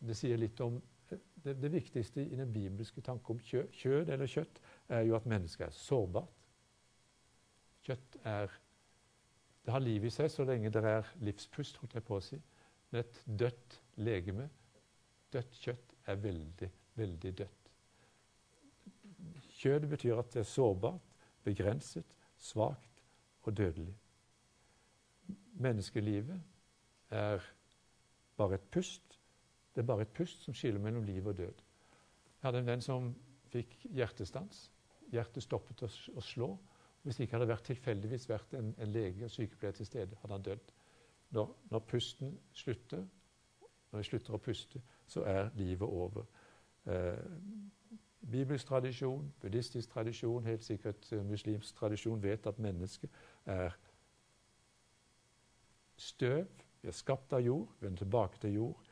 [0.00, 0.76] Det sier litt om
[1.10, 5.26] det, det, viktigste i den bibelske tanke om kjød, kjød eller kjøtt er jo at
[5.26, 6.36] mennesket er sårbart.
[7.86, 8.58] Kjøtt er
[9.64, 12.36] Det har liv i seg så lenge det er livspust, holdt jeg på å si.
[12.90, 14.48] Men et dødt legeme,
[15.32, 17.70] dødt kjøtt, er veldig, veldig dødt.
[19.60, 21.06] Kjødet betyr at det er sårbart,
[21.44, 22.06] begrenset,
[22.40, 23.02] svakt
[23.42, 23.94] og dødelig.
[25.60, 26.40] Menneskelivet
[27.10, 27.44] er
[28.36, 29.18] bare et pust.
[29.74, 31.62] Det er bare et pust som skiller mellom liv og død.
[32.40, 33.10] Jeg hadde en venn som
[33.52, 34.70] fikk hjertestans.
[35.12, 36.54] Hjertet stoppet å slå.
[37.02, 40.36] Hvis det ikke hadde vært tilfeldigvis vært en, en lege og sykepleier til stede, hadde
[40.36, 40.72] han dødd.
[41.30, 43.04] Når, når pusten slutter,
[43.90, 46.26] når jeg slutter å puste, så er livet over.
[46.86, 47.18] Eh,
[48.30, 53.10] bibelsk tradisjon, buddhistisk tradisjon, helt sikkert eh, muslimsk tradisjon vet at mennesket
[53.46, 53.76] er
[55.96, 56.46] støv.
[56.82, 58.90] Vi er skapt av jord, vi vender tilbake til jord.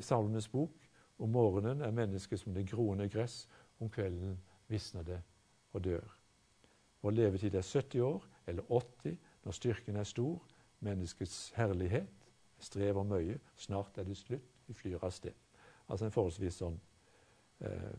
[0.00, 3.46] Salmenes bok om morgenen er mennesket som det groende gress.
[3.78, 5.20] Om kvelden visner det
[5.72, 6.14] og dør.
[7.02, 10.40] Vår levetid er 70 år eller 80 når styrken er stor.
[10.80, 13.38] Menneskets herlighet strever mye.
[13.56, 14.54] Snart er det slutt.
[14.66, 15.34] Vi flyr av sted.
[15.88, 16.76] Altså en forholdsvis sånn
[17.64, 17.94] eh,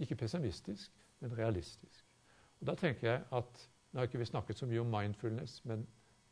[0.00, 2.06] Ikke pessimistisk, men realistisk.
[2.60, 5.84] Og Da tenker jeg at Nå har ikke vi snakket så mye om mindfulness, men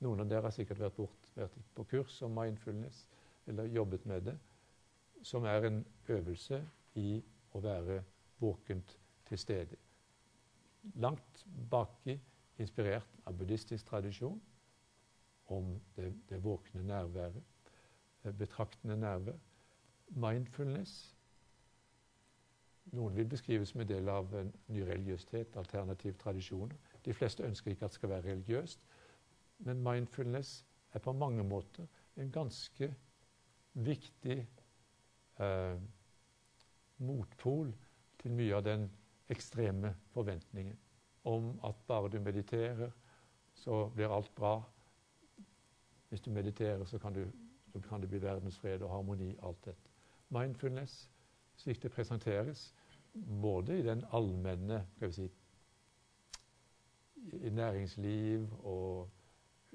[0.02, 3.04] noen av dere har sikkert vært, bort, vært på kurs om mindfulness
[3.46, 4.34] eller jobbet med det,
[5.22, 6.58] som er en øvelse
[6.98, 7.22] i
[7.54, 8.00] å være
[8.42, 8.96] våkent
[9.28, 9.78] til stede.
[10.98, 12.18] Langt baki,
[12.62, 14.40] inspirert av buddhistisk tradisjon,
[15.52, 17.42] om det, det våkne nærværet.
[18.22, 19.38] det betraktende nærvær.
[20.08, 21.16] Mindfulness
[22.92, 26.76] Noen vil beskrives som en del av en ny religiøsitet, alternativ tradisjoner.
[27.04, 28.80] De fleste ønsker ikke at det skal være religiøst,
[29.58, 32.88] men mindfulness er på mange måter en ganske
[33.72, 34.38] viktig
[35.40, 35.78] eh,
[36.98, 37.70] motpol
[38.22, 38.90] til mye av den
[39.30, 40.76] ekstreme forventningen
[41.24, 42.90] om at bare du mediterer,
[43.54, 44.62] så blir alt bra.
[46.08, 47.26] Hvis du mediterer, så kan, du,
[47.72, 49.90] så kan det bli verdensfred og harmoni, alt dette.
[50.28, 51.10] Mindfulness,
[51.56, 52.74] slik det presenteres,
[53.42, 55.30] både i den allmenne skal vi si,
[57.32, 59.10] i næringsliv og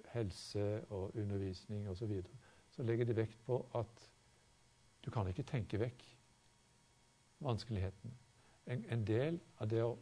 [0.05, 2.37] helse og undervisning osv., så, videre,
[2.71, 4.09] så legger det vekt på at
[5.05, 6.03] du kan ikke tenke vekk
[7.39, 8.13] vanskelighetene.
[8.65, 9.93] En, en del av det å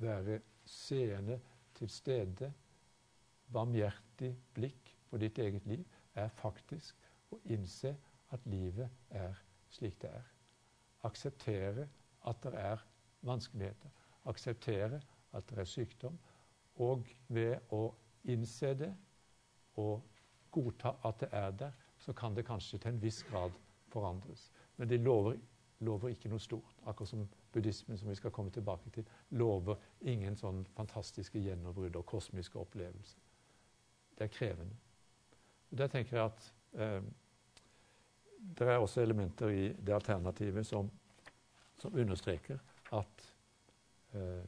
[0.00, 1.40] være seende,
[1.76, 2.52] til stede,
[3.52, 6.96] barmhjertig blikk på ditt eget liv, er faktisk
[7.30, 7.92] å innse
[8.32, 9.36] at livet er
[9.70, 10.24] slik det er.
[11.04, 11.86] Akseptere
[12.26, 12.82] at det er
[13.26, 13.92] vanskeligheter.
[14.26, 15.00] Akseptere
[15.36, 16.16] at det er sykdom.
[16.82, 17.90] Og ved å
[18.24, 18.92] innse det
[19.80, 20.02] og
[20.50, 23.52] godta at det er der, så kan det kanskje til en viss grad
[23.92, 24.50] forandres.
[24.76, 25.36] Men det lover,
[25.80, 26.76] lover ikke noe stort.
[26.86, 29.06] Akkurat som buddhismen, som vi skal komme tilbake til,
[29.40, 33.22] lover ingen sånn fantastiske gjennombrudd og kosmiske opplevelser.
[34.16, 34.76] Det er krevende.
[35.70, 37.06] Og Der tenker jeg at eh,
[38.58, 40.90] det er også elementer i det alternativet som,
[41.80, 42.60] som understreker
[42.92, 43.24] at
[44.14, 44.44] eh,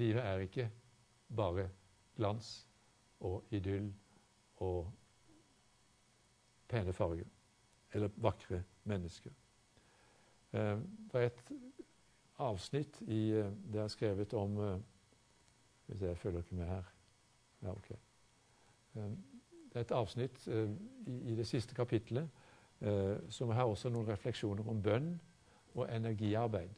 [0.00, 0.70] livet er ikke
[1.36, 1.68] bare
[2.16, 2.54] glans
[3.20, 3.92] og idyll
[4.64, 4.88] og
[6.68, 7.28] pene farger
[7.92, 9.32] eller vakre mennesker.
[10.52, 10.78] Eh,
[11.12, 11.52] det er et
[12.42, 14.78] avsnitt i eh, det jeg har skrevet om eh,
[15.86, 16.82] Hvis jeg følger ikke med her
[17.62, 17.88] Ja, ok.
[18.94, 22.28] Det er et avsnitt i det siste kapitlet
[23.28, 25.10] som har også noen refleksjoner om bønn
[25.74, 26.70] og energiarbeid.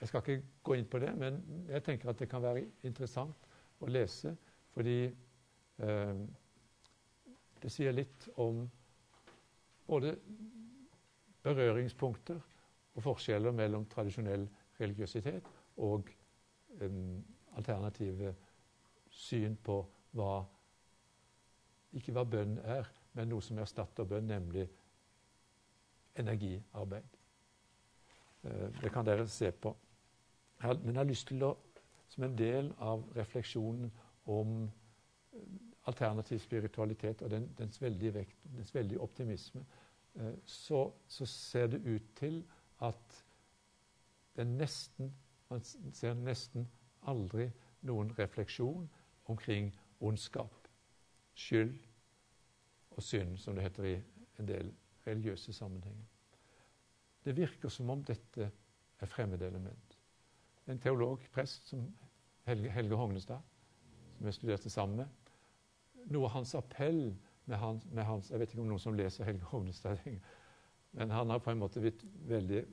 [0.00, 1.36] Jeg skal ikke gå inn på det, men
[1.68, 3.46] jeg tenker at det kan være interessant
[3.84, 4.32] å lese,
[4.72, 5.12] fordi
[7.60, 8.64] det sier litt om
[9.86, 10.16] både
[11.42, 12.40] berøringspunkter
[12.94, 14.48] og forskjeller mellom tradisjonell
[14.80, 15.46] religiøsitet
[15.76, 16.08] og
[16.82, 17.24] um,
[17.56, 18.34] alternative
[19.10, 19.78] syn på
[20.18, 20.32] hva
[21.98, 24.66] ikke hva bønn er, men noe som erstatter bønn, nemlig
[26.18, 27.16] energiarbeid.
[28.44, 29.74] Uh, det kan dere se på.
[30.62, 31.54] Men jeg har lyst til å,
[32.10, 33.90] som en del av refleksjonen
[34.28, 34.64] om
[35.88, 39.87] alternativ spiritualitet og den, dens veldige vekt, dens veldige optimisme, Eh,
[40.44, 42.42] så, så, ser det ut til
[42.82, 43.24] at
[44.36, 45.14] det nesten,
[45.50, 46.68] man ser nesten
[47.06, 47.48] aldri
[47.86, 48.88] noen refleksjon
[49.30, 50.68] omkring ondskap,
[51.34, 51.74] skyld
[52.90, 53.96] og synd, som det heter i
[54.38, 54.72] en del
[55.06, 56.06] religiøse sammenhenger.
[57.24, 58.50] Det virker som om dette
[59.00, 59.98] er fremmedelement.
[60.68, 61.86] En teolog, prest, som
[62.46, 63.40] Helge, Helge Hognestad,
[64.16, 65.06] som jeg studerte sammen med,
[66.08, 67.12] noe av hans appell
[67.48, 70.02] med hans, med hans, Jeg vet ikke om noen som leser Helge Hovnestad,
[70.92, 72.64] men han har på en måte blitt veldig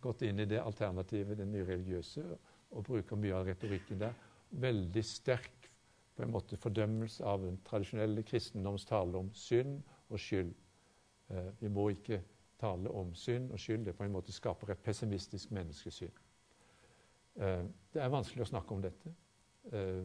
[0.00, 2.24] gått inn i det alternativet, det nyreligiøse,
[2.70, 4.14] og bruker mye av retorikken der.
[4.50, 5.68] Veldig sterk
[6.16, 10.52] på en måte fordømmelse av den tradisjonelle kristendoms tale om synd og skyld.
[11.30, 12.20] Eh, vi må ikke
[12.60, 13.86] tale om synd og skyld.
[13.86, 16.12] Det på en måte skaper et pessimistisk menneskesyn.
[17.40, 19.14] Eh, det er vanskelig å snakke om dette.
[19.72, 20.04] Eh,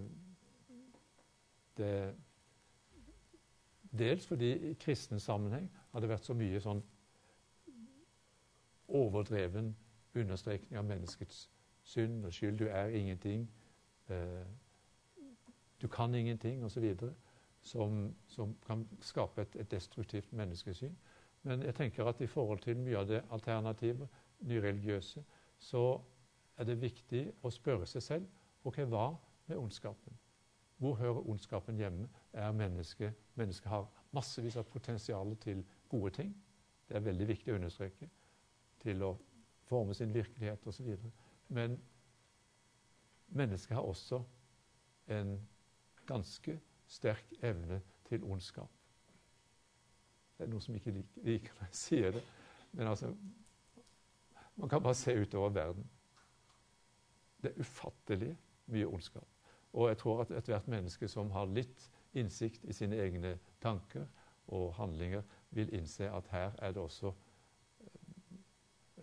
[1.78, 1.96] det
[3.98, 6.84] Dels fordi i kristen sammenheng har det vært så mye sånn
[8.88, 9.76] overdreven
[10.16, 11.50] understrekning av menneskets
[11.86, 12.60] synd og skyld.
[12.60, 13.50] Du er ingenting.
[14.10, 14.46] Eh,
[15.82, 16.94] du kan ingenting, osv.
[17.62, 20.98] Som, som kan skape et, et, destruktivt menneskesyn.
[21.44, 24.08] Men jeg tenker at i forhold til mye av det alternative,
[24.40, 25.24] nyreligiøse,
[25.58, 26.02] så
[26.58, 28.28] er det viktig å spørre seg selv
[28.64, 29.16] ok, hva
[29.48, 30.14] med ondskapen?
[30.78, 32.08] Hvor hører ondskapen hjemme?
[32.36, 36.36] Er mennesket Mennesket har massevis av potensial til gode ting.
[36.88, 38.08] Det er veldig viktig å understreke.
[38.84, 39.16] Til å
[39.68, 40.94] forme sin virkelighet osv.
[41.48, 41.76] Men
[43.28, 44.22] mennesket har også
[45.08, 45.36] en
[46.08, 48.72] ganske sterk evne til ondskap.
[50.38, 52.24] Det er noen som ikke liker, liker når jeg sier det,
[52.72, 53.16] men altså
[54.56, 55.84] Man kan bare se utover verden.
[57.44, 58.38] Det er ufattelig
[58.72, 59.28] mye ondskap.
[59.74, 64.06] Og jeg tror at ethvert menneske som har litt innsikt i sine egne tanker
[64.48, 67.14] og handlinger, vil innse at her er det også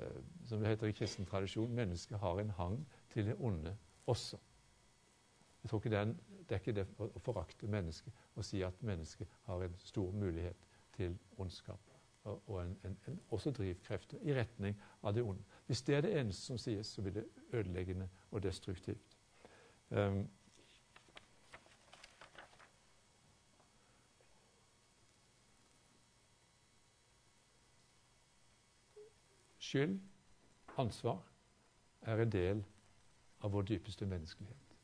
[0.01, 4.37] eh, Som det heter i kristen tradisjon, mennesket har en hang til det onde også.
[5.63, 8.83] Jeg tror ikke det er, det er ikke det å forakte mennesket å si at
[8.83, 11.81] mennesket har en stor mulighet til ondskap.
[12.25, 15.43] Og en, en, en, også drivkrefter i retning av det onde.
[15.67, 19.17] Hvis det er det eneste som sies, så blir det ødeleggende og destruktivt.
[19.91, 20.29] Um,
[29.73, 29.99] skyld,
[30.77, 31.23] ansvar,
[32.03, 32.65] er en del
[33.41, 34.77] av vår dypeste menneskelighet.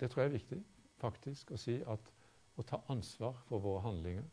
[0.00, 0.62] Det tror jeg er viktig
[1.00, 2.10] faktisk å si at
[2.56, 4.24] å ta ansvar for våre handlinger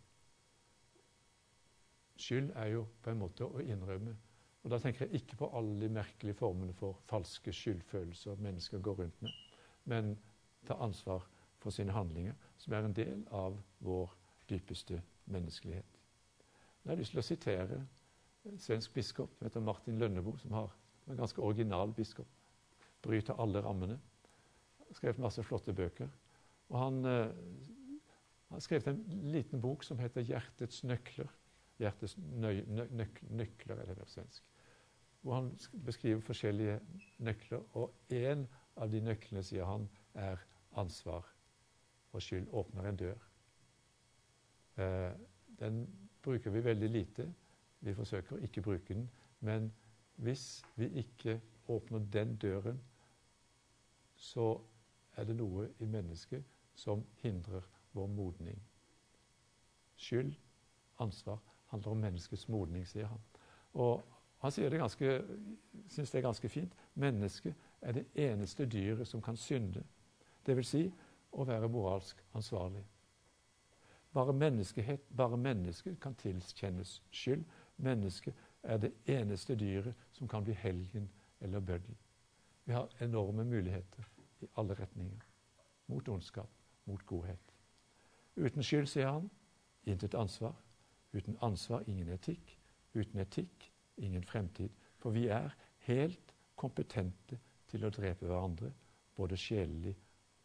[2.24, 4.13] Skyld er jo på en måte å innrømme.
[4.63, 9.00] Og Da tenker jeg ikke på alle de merkelige formene for falske skyldfølelser mennesker går
[9.00, 9.32] rundt med,
[9.86, 10.13] men
[10.68, 11.26] ta ansvar
[11.60, 14.13] for sine handlinger, som er en del av vår
[14.50, 16.00] dypeste menneskelighet.
[16.84, 17.82] Jeg har lyst til å sitere
[18.46, 20.72] en svensk biskop som heter Martin Lønnebo, som har
[21.08, 22.28] en ganske original biskop.
[23.04, 24.00] Bryter alle rammene.
[24.80, 26.10] Har skrevet masse flotte bøker.
[26.70, 27.28] Og han, uh,
[28.50, 31.32] har skrevet en liten bok som heter 'Hjertets nøkler'.
[31.80, 34.44] Hjertets nøy, nø, nøk, nøkler, er det på svensk.
[35.22, 36.80] Hvor han beskriver forskjellige
[37.20, 37.64] nøkler.
[37.74, 38.46] Og én
[38.78, 40.38] av de nøklene, sier han, er
[40.76, 41.26] ansvar
[42.12, 42.48] og skyld.
[42.52, 43.30] Åpner en dør.
[44.78, 45.12] Uh,
[45.60, 45.88] den
[46.22, 47.34] bruker vi veldig lite.
[47.84, 49.10] Vi forsøker å ikke bruke den.
[49.43, 49.72] Men
[50.15, 52.80] hvis vi ikke åpner den døren,
[54.15, 54.62] så
[55.15, 56.43] er det noe i mennesket
[56.76, 58.62] som hindrer vår modning.
[59.96, 60.34] Skyld,
[61.00, 63.22] ansvar, handler om menneskets modning, sier han.
[63.74, 64.02] Og
[64.43, 65.12] han sier det ganske,
[65.89, 66.74] syns det er ganske fint.
[66.93, 69.84] Mennesket er det eneste dyret som kan synde.
[70.48, 70.67] Dvs.
[70.67, 70.88] Si,
[71.34, 72.84] å være moralsk ansvarlig.
[74.13, 74.34] Bare,
[75.17, 77.46] bare mennesket kan tilkjennes skyld.
[77.78, 81.10] Mennesket er det eneste dyret som kan bli helgen
[81.42, 81.96] eller bøddel.
[82.66, 84.04] Vi har enorme muligheter
[84.42, 85.26] i alle retninger.
[85.88, 86.50] Mot ondskap,
[86.86, 87.54] mot godhet.
[88.36, 89.30] Uten skyld, sier han,
[89.86, 90.56] intet ansvar.
[91.14, 92.60] Uten ansvar, ingen etikk.
[92.94, 94.70] Uten etikk, ingen fremtid.
[94.98, 95.52] For vi er
[95.88, 98.72] helt kompetente til å drepe hverandre,
[99.16, 99.96] både sjelelig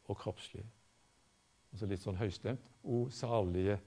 [0.08, 0.64] og kroppslig.
[1.72, 2.70] Altså litt sånn høystemt.
[2.82, 3.78] O salige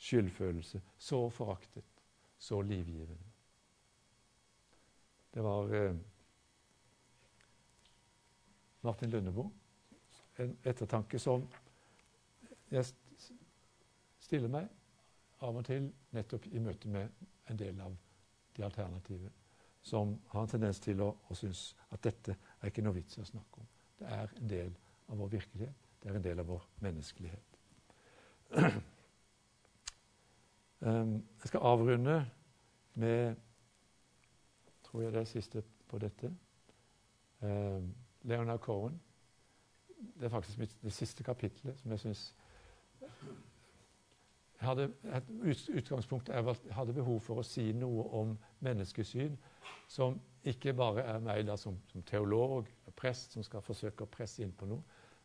[0.00, 1.93] skyldfølelse, så foraktet,
[2.44, 3.30] så livgivende.
[5.34, 5.96] Det var eh,
[8.80, 9.50] Martin Lundeboe.
[10.36, 11.46] En ettertanke som
[12.70, 12.84] jeg
[14.20, 14.68] stiller meg
[15.44, 17.96] av og til nettopp i møte med en del av
[18.56, 19.30] de alternative
[19.84, 23.22] som har en tendens til å, å synes at dette er ikke noe vits i
[23.24, 23.68] å snakke om.
[23.98, 24.72] Det er en del
[25.12, 25.84] av vår virkelighet.
[26.00, 27.60] Det er en del av vår menneskelighet.
[30.84, 32.26] Um, jeg skal avrunde
[32.94, 33.34] med
[34.84, 36.36] tror jeg det er siste på dette.
[37.40, 39.00] Um, Leonard Cohen.
[40.14, 42.34] Det er faktisk mitt, det siste kapitlet som jeg syns
[44.60, 45.90] hadde et
[46.28, 49.36] jeg hadde behov for å si noe om menneskesyn
[49.88, 54.42] som ikke bare er meg da som, som teolog, prest, som skal forsøke å presse
[54.42, 54.82] inn på noe,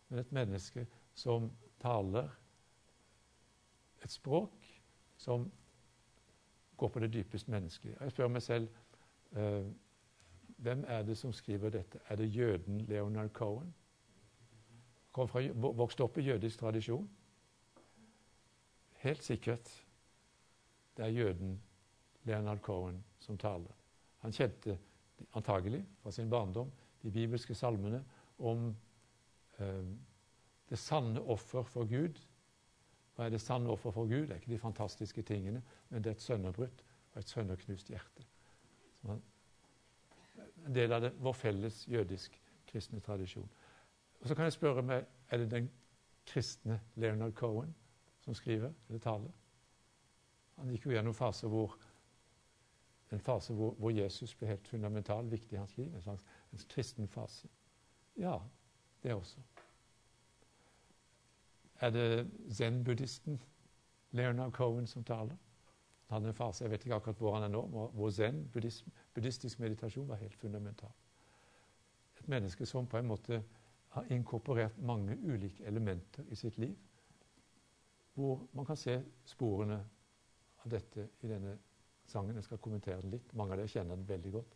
[0.10, 2.30] men et menneske som taler
[4.04, 4.69] et språk
[5.20, 5.50] som
[6.80, 7.98] går på det dypest menneskelige.
[8.00, 8.70] Jeg spør meg selv
[9.36, 9.68] uh,
[10.60, 12.00] hvem er det som skriver dette?
[12.10, 13.74] Er det jøden Leonard Cohen?
[15.12, 17.10] Kom fra, vokste opp i jødisk tradisjon?
[19.04, 19.72] Helt sikkert
[20.98, 21.62] det er jøden
[22.24, 23.76] Leonard Cohen som taler.
[24.20, 24.78] Han kjente
[25.34, 26.72] antagelig fra sin barndom
[27.04, 28.04] de bibelske salmene
[28.40, 28.76] om
[29.60, 29.86] eh,
[30.70, 32.20] det sanne offer for Gud.
[33.20, 34.22] Hva er det sanne offer for Gud?
[34.28, 38.24] Det er ikke de fantastiske tingene, men det er et sønderbrutt og et sønderknust hjerte.
[40.66, 43.50] en del av det, vår felles jødisk kristne tradisjon.
[44.22, 45.70] Og Så kan jeg spørre meg er det den
[46.26, 47.76] kristne Leonard Cohen
[48.22, 49.32] som skriver eller taler.
[50.56, 51.76] Han gikk jo gjennom fase hvor,
[53.12, 55.94] en fase hvor, hvor, Jesus ble helt fundamental, viktig i hans liv.
[55.96, 56.24] En slags
[56.54, 57.48] en kristen fase.
[58.16, 58.40] Ja,
[59.04, 59.40] det også.
[61.80, 63.42] Er det zen-buddhisten
[64.12, 65.38] Leonard Cohen som taler?
[66.10, 68.50] Han hadde en fase, Jeg vet ikke akkurat hvor han er nå, hvor zen,
[69.14, 70.92] buddhistisk meditasjon, var helt fundamental.
[72.20, 73.44] Et menneske som på en måte
[73.90, 76.76] har inkorporert mange ulike elementer i sitt liv
[78.20, 79.80] hvor man kan se sporene
[80.64, 81.56] av dette i denne
[82.06, 82.36] sangen.
[82.36, 83.34] Jeg skal kommentere den litt.
[83.34, 84.56] Mange av dere kjenner den veldig godt.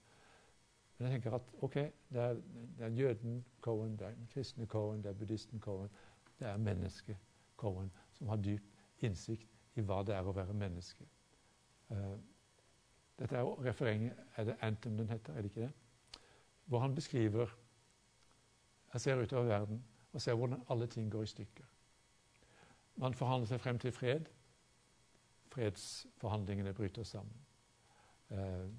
[0.98, 1.78] Men jeg tenker at ok,
[2.14, 2.42] det er,
[2.78, 5.90] det er jøden Cohen, det er den kristne Cohen, det er buddhisten Cohen.
[6.44, 7.18] Det er mennesket
[7.56, 8.64] Cohen som har dyp
[9.00, 11.06] innsikt i hva det er å være menneske.
[11.88, 12.18] Uh,
[13.20, 15.34] dette er refrenget Er det Anthem den heter?
[15.34, 16.20] Er det ikke det?
[16.66, 17.54] Hvor han beskriver
[18.94, 19.84] Jeg ser utover verden
[20.14, 21.64] og ser hvordan alle ting går i stykker.
[22.96, 24.26] Man forhandler seg frem til fred.
[25.48, 27.39] fredsforhandlingene bryter sammen.
[28.30, 28.70] Uh,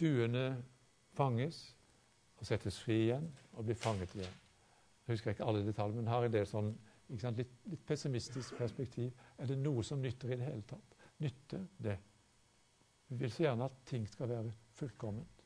[0.00, 0.64] duene
[1.12, 1.76] fanges
[2.36, 4.36] og settes fri igjen og blir fanget igjen.
[5.08, 6.66] Jeg husker ikke alle detaljer, men har en del sånn
[7.16, 9.14] sant, litt, litt, pessimistisk perspektiv.
[9.40, 10.96] Er det noe som nytter i det hele tatt?
[11.24, 11.94] Nytter det?
[13.08, 15.40] Vi vil så gjerne at ting skal være fullkomment.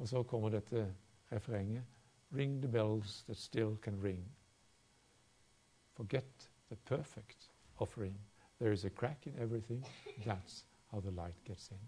[0.00, 0.86] Og så kommer dette
[1.28, 1.84] refrenget.
[2.32, 4.24] Ring the bells that still can ring.
[5.92, 8.16] Forget the perfect offering.
[8.58, 9.84] There is a crack in everything.
[10.24, 11.84] That's how the light gets in.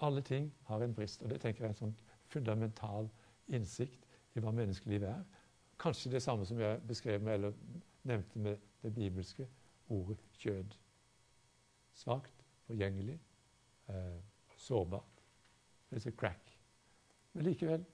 [0.00, 3.10] Alle ting har en brist, og det tenker jeg er en sånn fundamental
[3.46, 5.24] innsikt i hva menneskelivet er.
[5.80, 7.52] Kanskje det samme som jeg beskrev med, eller
[8.02, 9.48] nevnte med det bibelske
[9.88, 10.76] ordet kjød.
[11.94, 13.20] Svakt, forgjengelig,
[13.88, 14.20] eh,
[14.56, 15.24] sårbart.
[15.90, 16.58] Det er crack.
[17.32, 17.84] Men likevel,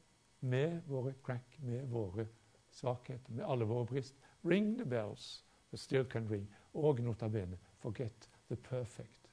[0.41, 2.27] med våre crack, med våre
[2.71, 4.15] svakheter, med alle våre brist
[4.45, 6.55] Ring the bells that still can ring.
[6.75, 9.31] Og nota bene, forget the perfect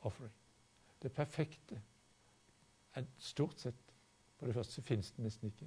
[0.00, 0.32] offering.
[1.02, 1.82] Det perfekte
[2.94, 3.74] er stort sett
[4.38, 5.66] For det første fins det nesten ikke.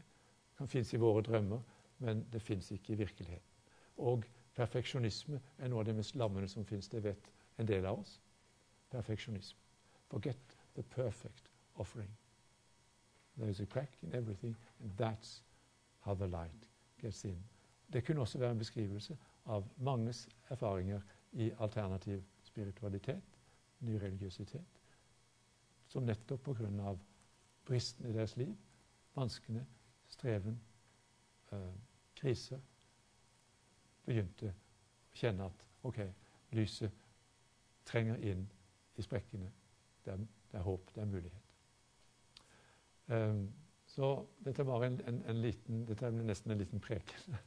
[0.62, 1.62] Kan finnes i våre drømmer,
[1.98, 3.62] men det fins ikke i virkeligheten.
[3.98, 6.90] Og perfeksjonisme er noe av det mest lammende som fins.
[6.90, 8.12] Det vet en del av oss.
[8.94, 9.58] Perfeksjonisme.
[10.12, 12.12] Forget the perfect offering.
[13.38, 15.42] There is a crack in everything, and that's
[16.06, 16.70] how the light
[17.02, 17.42] gets in.
[17.94, 21.02] Det kunne også være en beskrivelse av manges erfaringer
[21.32, 23.42] i alternativ spiritualitet,
[23.80, 24.82] ny religiøsitet,
[25.88, 26.96] som nettopp pga.
[27.66, 28.56] bristen i deres liv,
[29.16, 29.66] vanskene,
[30.12, 30.60] streven,
[31.52, 31.72] eh,
[32.16, 32.60] krise,
[34.06, 36.02] begynte å kjenne at OK,
[36.58, 37.08] lyset
[37.88, 38.46] trenger inn
[38.98, 39.50] i sprekkene.
[40.06, 41.48] Det er, det er håp, det er mulighet.
[43.12, 43.46] Um,
[43.92, 44.14] så
[44.46, 47.38] dette var en, en, en liten, dette er nesten en liten preken.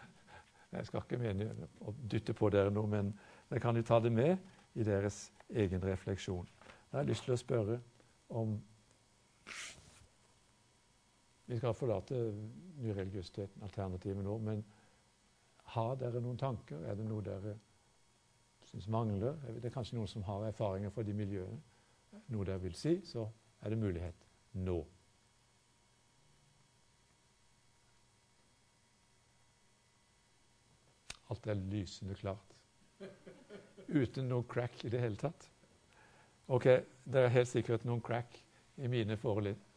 [0.74, 3.12] Jeg skal ikke mene å dytte på dere noe, men
[3.50, 4.34] dere kan jo ta det med
[4.74, 6.48] i deres egen refleksjon.
[6.90, 7.76] Jeg har lyst til å spørre
[8.34, 8.56] om
[11.46, 12.16] Vi skal forlate
[12.80, 14.64] nyreligiøsiteten, alternativet nå, men
[15.74, 16.80] har dere noen tanker?
[16.88, 17.52] Er det noe dere
[18.70, 19.36] syns mangler?
[19.58, 21.60] Det er kanskje noen som har erfaringer fra de miljøene.
[22.32, 23.26] Noe dere vil si, så
[23.60, 24.24] er det mulighet
[24.64, 24.78] nå.
[31.32, 32.56] Alt er lysende klart.
[33.88, 35.48] Uten noe crack i det hele tatt.
[36.48, 36.70] Ok,
[37.04, 38.32] det er helt sikkert noen crack
[38.76, 39.73] i mine forelesninger.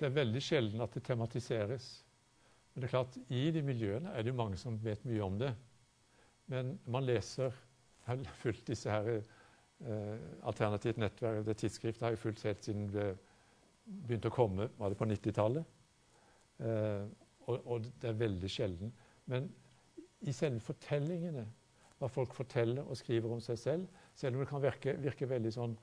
[0.00, 1.88] Det er veldig sjelden at det tematiseres.
[2.72, 5.36] Men det er klart, i de miljøene er det jo mange som vet mye om
[5.40, 5.50] det.
[6.50, 7.52] Men man leser
[8.06, 12.88] Jeg har fulgt disse her eh, Alternativt nettverk, det tidsskriftet har jeg fulgt helt siden
[12.94, 13.10] det
[13.84, 15.76] begynte å komme, var det på 90-tallet.
[16.64, 17.04] Eh,
[17.46, 18.92] og, og, det er veldig sjelden.
[19.30, 19.48] Men
[20.26, 21.44] i selve fortellingene,
[22.00, 25.52] hva folk forteller og skriver om seg selv, selv om det kan virke, virke veldig
[25.54, 25.76] sånn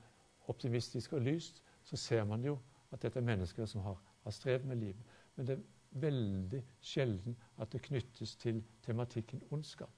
[0.50, 2.56] optimistisk og lyst, så ser man jo
[2.92, 5.02] at dette er mennesker som har, har strevd med livet.
[5.36, 5.66] Men det er
[6.00, 9.92] veldig sjelden at det knyttes til tematikken ondskap.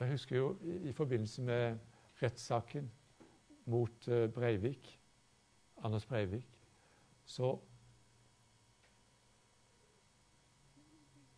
[0.00, 1.78] Jeg husker jo i, i forbindelse med
[2.22, 2.90] rettssaken
[3.64, 5.00] mot uh, Breivik,
[5.84, 6.46] Anders Breivik,
[7.24, 7.58] så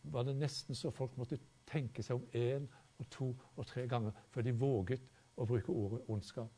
[0.03, 2.67] var det nesten så folk måtte tenke seg om én
[2.99, 5.03] og to og tre ganger før de våget
[5.37, 6.51] å bruke ordet ondskap.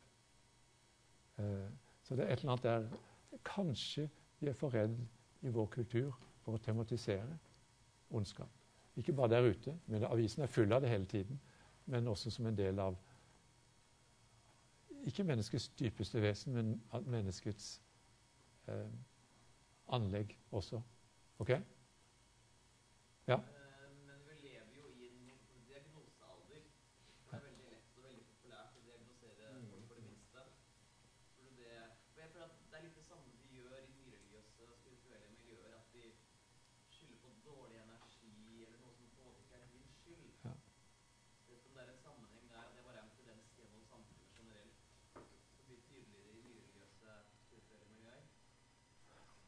[1.38, 1.70] Uh,
[2.04, 3.10] så det er et eller annet der
[3.44, 4.10] Kanskje
[4.44, 4.98] vi er for redd
[5.42, 6.12] i vår kultur
[6.44, 7.38] for å tematisere
[8.14, 8.52] ondskap.
[8.96, 11.40] Ikke bare der ute, men avisen er full av det hele tiden.
[11.86, 12.98] Men også som en del av
[15.04, 16.76] ikke menneskets dypeste vesen, men
[17.12, 17.82] menneskets
[18.68, 18.92] eh,
[19.88, 20.80] anlegg også.
[21.44, 21.50] OK?
[23.28, 23.40] Ja?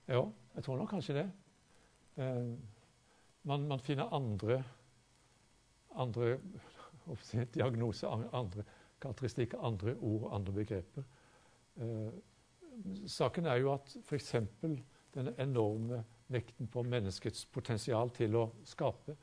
[0.08, 0.22] Ja,
[0.56, 1.26] jeg tror nok kanskje det.
[2.22, 2.54] Eh,
[3.44, 4.64] man, man, finner andre
[5.96, 6.38] andre
[7.54, 8.64] diagnoser, andre
[9.02, 11.04] karakteristikker, andre ord, andre begreper.
[11.78, 12.12] Eh,
[13.08, 14.36] saken er jo at f.eks.
[15.16, 19.16] denne enorme vekten på menneskets potensial til å skape,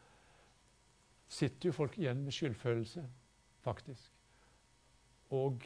[1.33, 3.05] sitter jo folk igjen med skyldfølelse,
[3.65, 4.11] faktisk.
[5.33, 5.65] Og,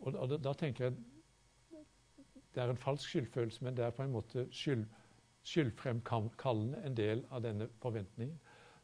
[0.00, 0.96] og, og da tenker jeg
[2.54, 4.84] det er en falsk skyldfølelse, men det er på en måte skyld,
[5.44, 8.38] skyldfremkallende en del av denne forventningen.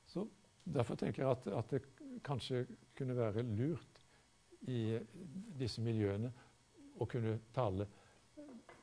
[0.07, 0.27] Så
[0.75, 1.83] Derfor tenker jeg at, at, det
[2.25, 2.67] kanskje
[2.99, 4.01] kunne være lurt
[4.69, 4.99] i
[5.59, 6.33] disse miljøene
[7.01, 7.87] å kunne tale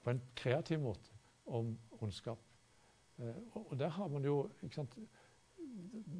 [0.03, 1.13] på en kreativ måte
[1.45, 2.39] om ondskap.
[3.21, 4.97] Eh, og der har man jo sant,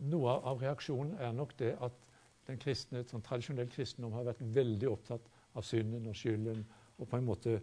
[0.08, 1.96] Noe av reaksjonen er nok det at
[2.46, 5.26] den kristne, sånn tradisjonell kristendom har vært veldig opptatt
[5.58, 6.62] av synden og skylden,
[6.98, 7.56] og på en måte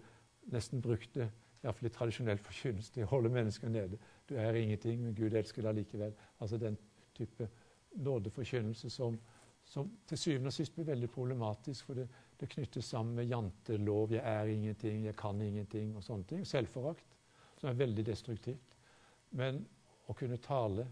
[0.53, 1.31] nesten brukte,
[1.65, 3.99] iallfall i tradisjonell forkynnelse til å holde mennesker nede.
[4.29, 6.13] Du er ingenting, men Gud elsker deg likevel.
[6.41, 6.77] Altså den
[7.17, 7.49] type
[8.05, 9.17] nådeforkynnelse som,
[9.65, 11.89] som til syvende og sist blir veldig problematisk.
[11.89, 12.09] For det,
[12.41, 16.47] det knyttes sammen med jantelov, 'jeg er ingenting', 'jeg kan ingenting' og sånne ting.
[16.47, 17.17] Selvforakt,
[17.57, 18.77] som er veldig destruktivt.
[19.31, 19.67] Men
[20.09, 20.87] å kunne tale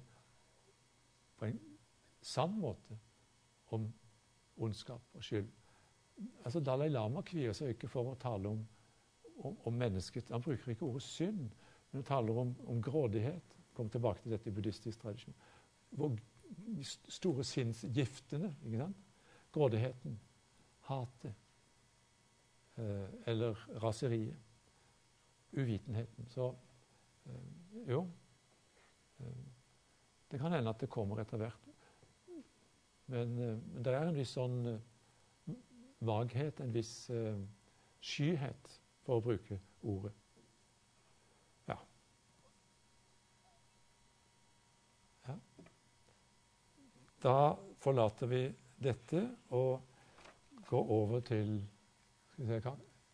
[1.39, 1.61] på en
[2.23, 2.99] sann måte
[3.71, 3.93] om
[4.57, 5.49] ondskap og skyld
[6.45, 8.63] altså Dalai Lama kvier seg ikke for å tale om,
[9.37, 10.31] om, om, mennesket.
[10.31, 11.49] Han bruker ikke ordet synd,
[11.91, 13.57] men han taler om, om grådighet.
[13.75, 15.35] Kom tilbake til dette i buddhistisk tradisjon.
[15.91, 16.17] Hvor
[17.09, 18.55] store sinnsgiftene.
[18.65, 18.97] ikke sant?
[19.53, 20.21] Grådigheten,
[20.89, 21.35] hatet
[22.77, 24.37] eh, eller raseriet.
[25.53, 26.29] Uvitenheten.
[26.29, 26.55] Så
[27.27, 28.07] eh, jo
[29.21, 29.43] eh,
[30.31, 31.69] Det kan hende at det kommer etter hvert.
[33.07, 35.57] Men, eh, men det er en viss sånn eh,
[36.07, 37.37] vaghet, en viss eh,
[38.03, 40.15] skyhet, for å bruke ordet.
[47.23, 48.41] Da forlater vi
[48.83, 49.21] dette
[49.55, 49.83] og
[50.67, 51.61] går over til
[52.33, 52.71] skal vi, se,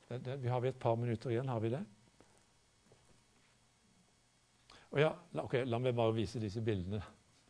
[0.09, 1.83] det, det, vi har vi et par minutter igjen, har vi det?
[4.91, 7.03] Og ja, la, okay, la meg bare vise disse bildene.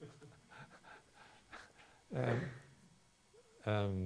[2.18, 2.42] um,
[3.70, 4.00] um,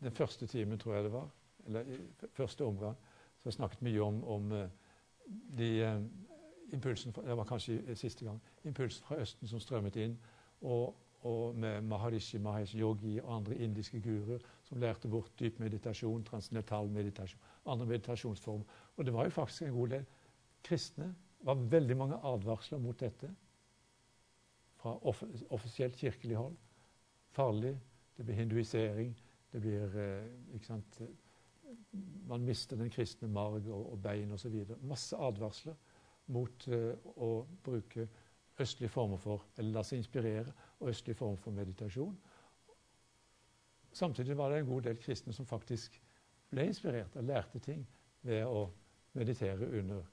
[0.00, 1.28] den første timen, tror jeg det var,
[1.66, 1.98] eller i
[2.32, 2.96] første omgang,
[3.38, 4.64] så jeg snakket mye om, om uh,
[5.58, 6.02] de uh,
[6.72, 8.40] impulsen Det var kanskje siste gang.
[8.64, 10.18] Impulsen fra Østen som strømmet inn.
[10.60, 16.24] Og, og med Maharishi Mahesh Yogi og andre indiske guruer som lærte bort dyp meditasjon,
[16.24, 18.64] transcendental meditasjon, andre meditasjonsformer.
[18.96, 20.04] Og det var jo faktisk en god del
[20.64, 21.14] kristne.
[21.40, 23.34] Var veldig mange advarsler mot dette
[24.80, 26.56] fra off offisielt kirkelig hold.
[27.30, 27.78] Farlig.
[28.16, 29.16] Det blir hinduisering.
[29.52, 31.00] Det blir eh, ikke sant,
[32.28, 34.54] Man mister den kristne marg og, og bein osv.
[34.82, 35.76] Masse advarsler
[36.30, 37.30] mot uh, å
[37.64, 38.06] bruke
[38.60, 42.16] østlige former for Eller la seg inspirere av østlige former for meditasjon.
[43.92, 45.96] Samtidig var det en god del kristne som faktisk
[46.50, 47.82] ble inspirert og lærte ting
[48.22, 48.68] ved å
[49.18, 50.06] meditere under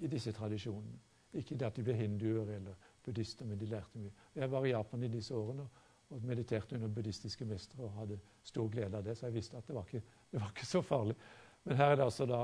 [0.00, 1.00] i disse tradisjonene.
[1.36, 4.12] Ikke det at de ble hinduer eller buddhister, men de lærte mye.
[4.34, 5.68] Jeg var i Japan i disse årene
[6.10, 9.66] og mediterte under buddhistiske mestere og hadde stor glede av det, så jeg visste at
[9.68, 10.02] det var ikke,
[10.32, 11.16] det var ikke så farlig.
[11.64, 12.42] Men her er det altså da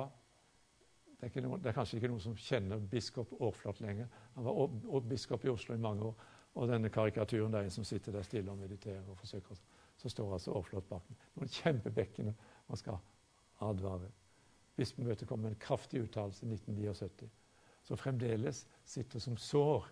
[1.21, 4.11] det er, noen, det er, kanskje ikke noen som kjenner biskop Aarflot lenger.
[4.35, 6.27] Han var og, og biskop i Oslo i mange år.
[6.55, 9.57] Og denne karikaturen der en som sitter der stille og mediterer og forsøker
[9.97, 12.35] Så står altså Aarflot bak Noen kjempebekkene
[12.69, 12.99] man skal
[13.65, 14.11] advare.
[14.77, 17.31] Bispemøtet kom med en kraftig uttalelse i 1979
[17.85, 19.89] som fremdeles sitter som sår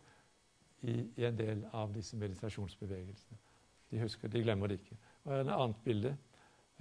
[0.83, 3.39] i, i, en del av disse meditasjonsbevegelsene.
[3.93, 4.99] De husker, de glemmer det ikke.
[5.29, 6.17] Og et annet bilde.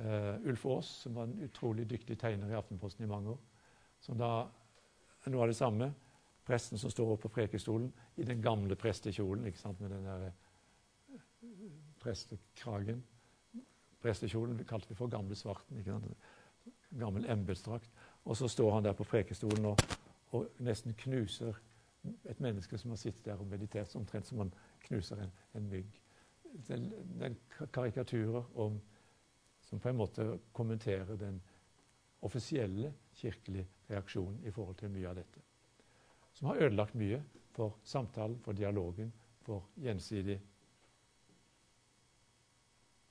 [0.01, 3.41] Uh, Ulf Aas, som var en utrolig dyktig tegner i Aftenposten i mange år
[4.01, 4.31] som da
[5.29, 5.91] noe av det samme.
[6.45, 10.23] Presten som står oppe på prekestolen i den gamle prestekjolen ikke sant, med den der
[10.27, 11.67] eh,
[12.01, 13.03] prestekragen.
[14.01, 15.77] Prestekjolen kalte vi for gamle svarten.
[15.77, 16.29] ikke sant,
[16.99, 17.89] Gammel embetsdrakt.
[18.25, 19.83] Og så står han der på prekestolen og,
[20.31, 21.55] og, nesten knuser
[22.29, 24.51] et menneske som har sittet der og meditert, omtrent som han
[24.87, 26.01] knuser en, en mygg.
[26.67, 26.89] Den,
[27.19, 27.37] den
[27.73, 28.81] karikaturer om,
[29.61, 31.41] som på en måte kommenterer den
[32.21, 35.41] offisielle kirkelige reaksjonen i forhold til mye av dette.
[36.33, 37.21] Som har ødelagt mye
[37.55, 40.37] for samtalen, for dialogen, for gjensidig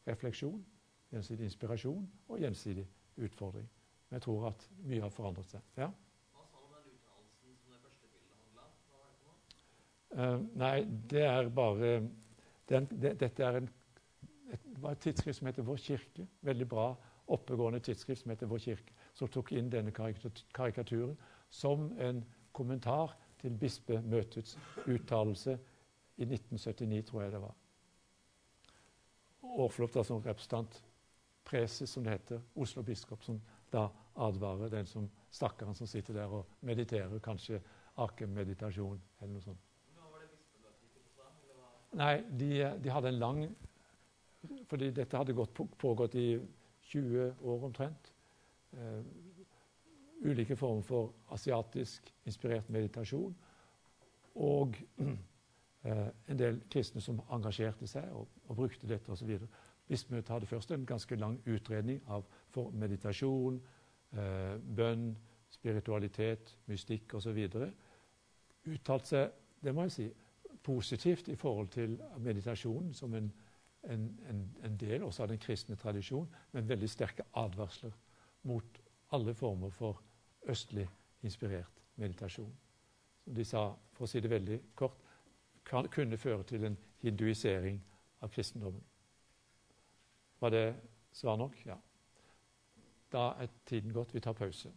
[0.07, 0.63] refleksjon,
[1.11, 2.87] gjensidig inspirasjon og gjensidig
[3.17, 3.67] utfordring.
[4.09, 5.67] Men jeg tror at mye har forandret seg.
[5.77, 5.91] Ja?
[6.35, 8.73] Hva sa du om den uttalelsen som det første bildet handla om?
[8.89, 10.35] Hva var det for noe?
[10.35, 10.77] Uh, nei,
[11.13, 11.93] det er bare
[12.71, 13.71] den, det, Dette er en,
[14.53, 16.27] et, et tidsskrift som heter Vår kirke.
[16.47, 16.91] Veldig bra,
[17.31, 21.17] oppegående tidsskrift som heter Vår kirke som tok inn denne karikaturen
[21.51, 22.23] som en
[22.57, 24.57] kommentar til bispemøtets
[24.87, 25.57] uttalelse
[26.21, 27.57] i 1979, tror jeg det var.
[29.51, 30.83] Aarflot da som representant,
[31.45, 33.41] preses som det heter, Oslo biskop, som
[33.73, 33.89] da
[34.21, 37.63] advarer den som stakkaren som sitter der og mediterer, kanskje
[38.01, 39.70] akemeditasjon eller noe sånt.
[41.99, 43.41] Nei, de, de, hadde en lang
[44.71, 46.39] Fordi dette hadde gått, pågått i
[46.91, 48.13] 20 år omtrent.
[48.73, 49.03] Uh,
[50.25, 53.35] ulike former for asiatisk inspirert meditasjon.
[54.35, 55.11] Og uh,
[56.31, 59.37] en del kristne som engasjerte seg og, og brukte dette osv.
[59.91, 62.25] Bispemøtet hadde først en ganske lang utredning av
[62.55, 63.61] for meditasjon,
[64.17, 65.13] uh, bønn,
[65.51, 67.39] spiritualitet, mystikk osv.
[68.71, 70.11] Uttalt seg, det må jeg si,
[70.63, 73.33] positivt i forhold til meditasjonen som en,
[73.85, 77.93] en, en, en del også av den kristne tradisjon, men veldig sterke advarsler
[78.43, 78.81] mot
[79.13, 80.03] alle former for
[80.49, 80.89] østlig
[81.23, 82.53] inspirert meditasjon.
[83.25, 85.01] Som de sa, for å si det veldig kort,
[85.65, 87.81] kan, kunne føre til en hinduisering
[88.21, 88.83] av kristendommen.
[90.41, 90.67] Var det
[91.13, 91.57] svar nok?
[91.67, 91.77] Ja.
[93.13, 94.15] Da er tiden gått.
[94.15, 94.73] Vi tar pause.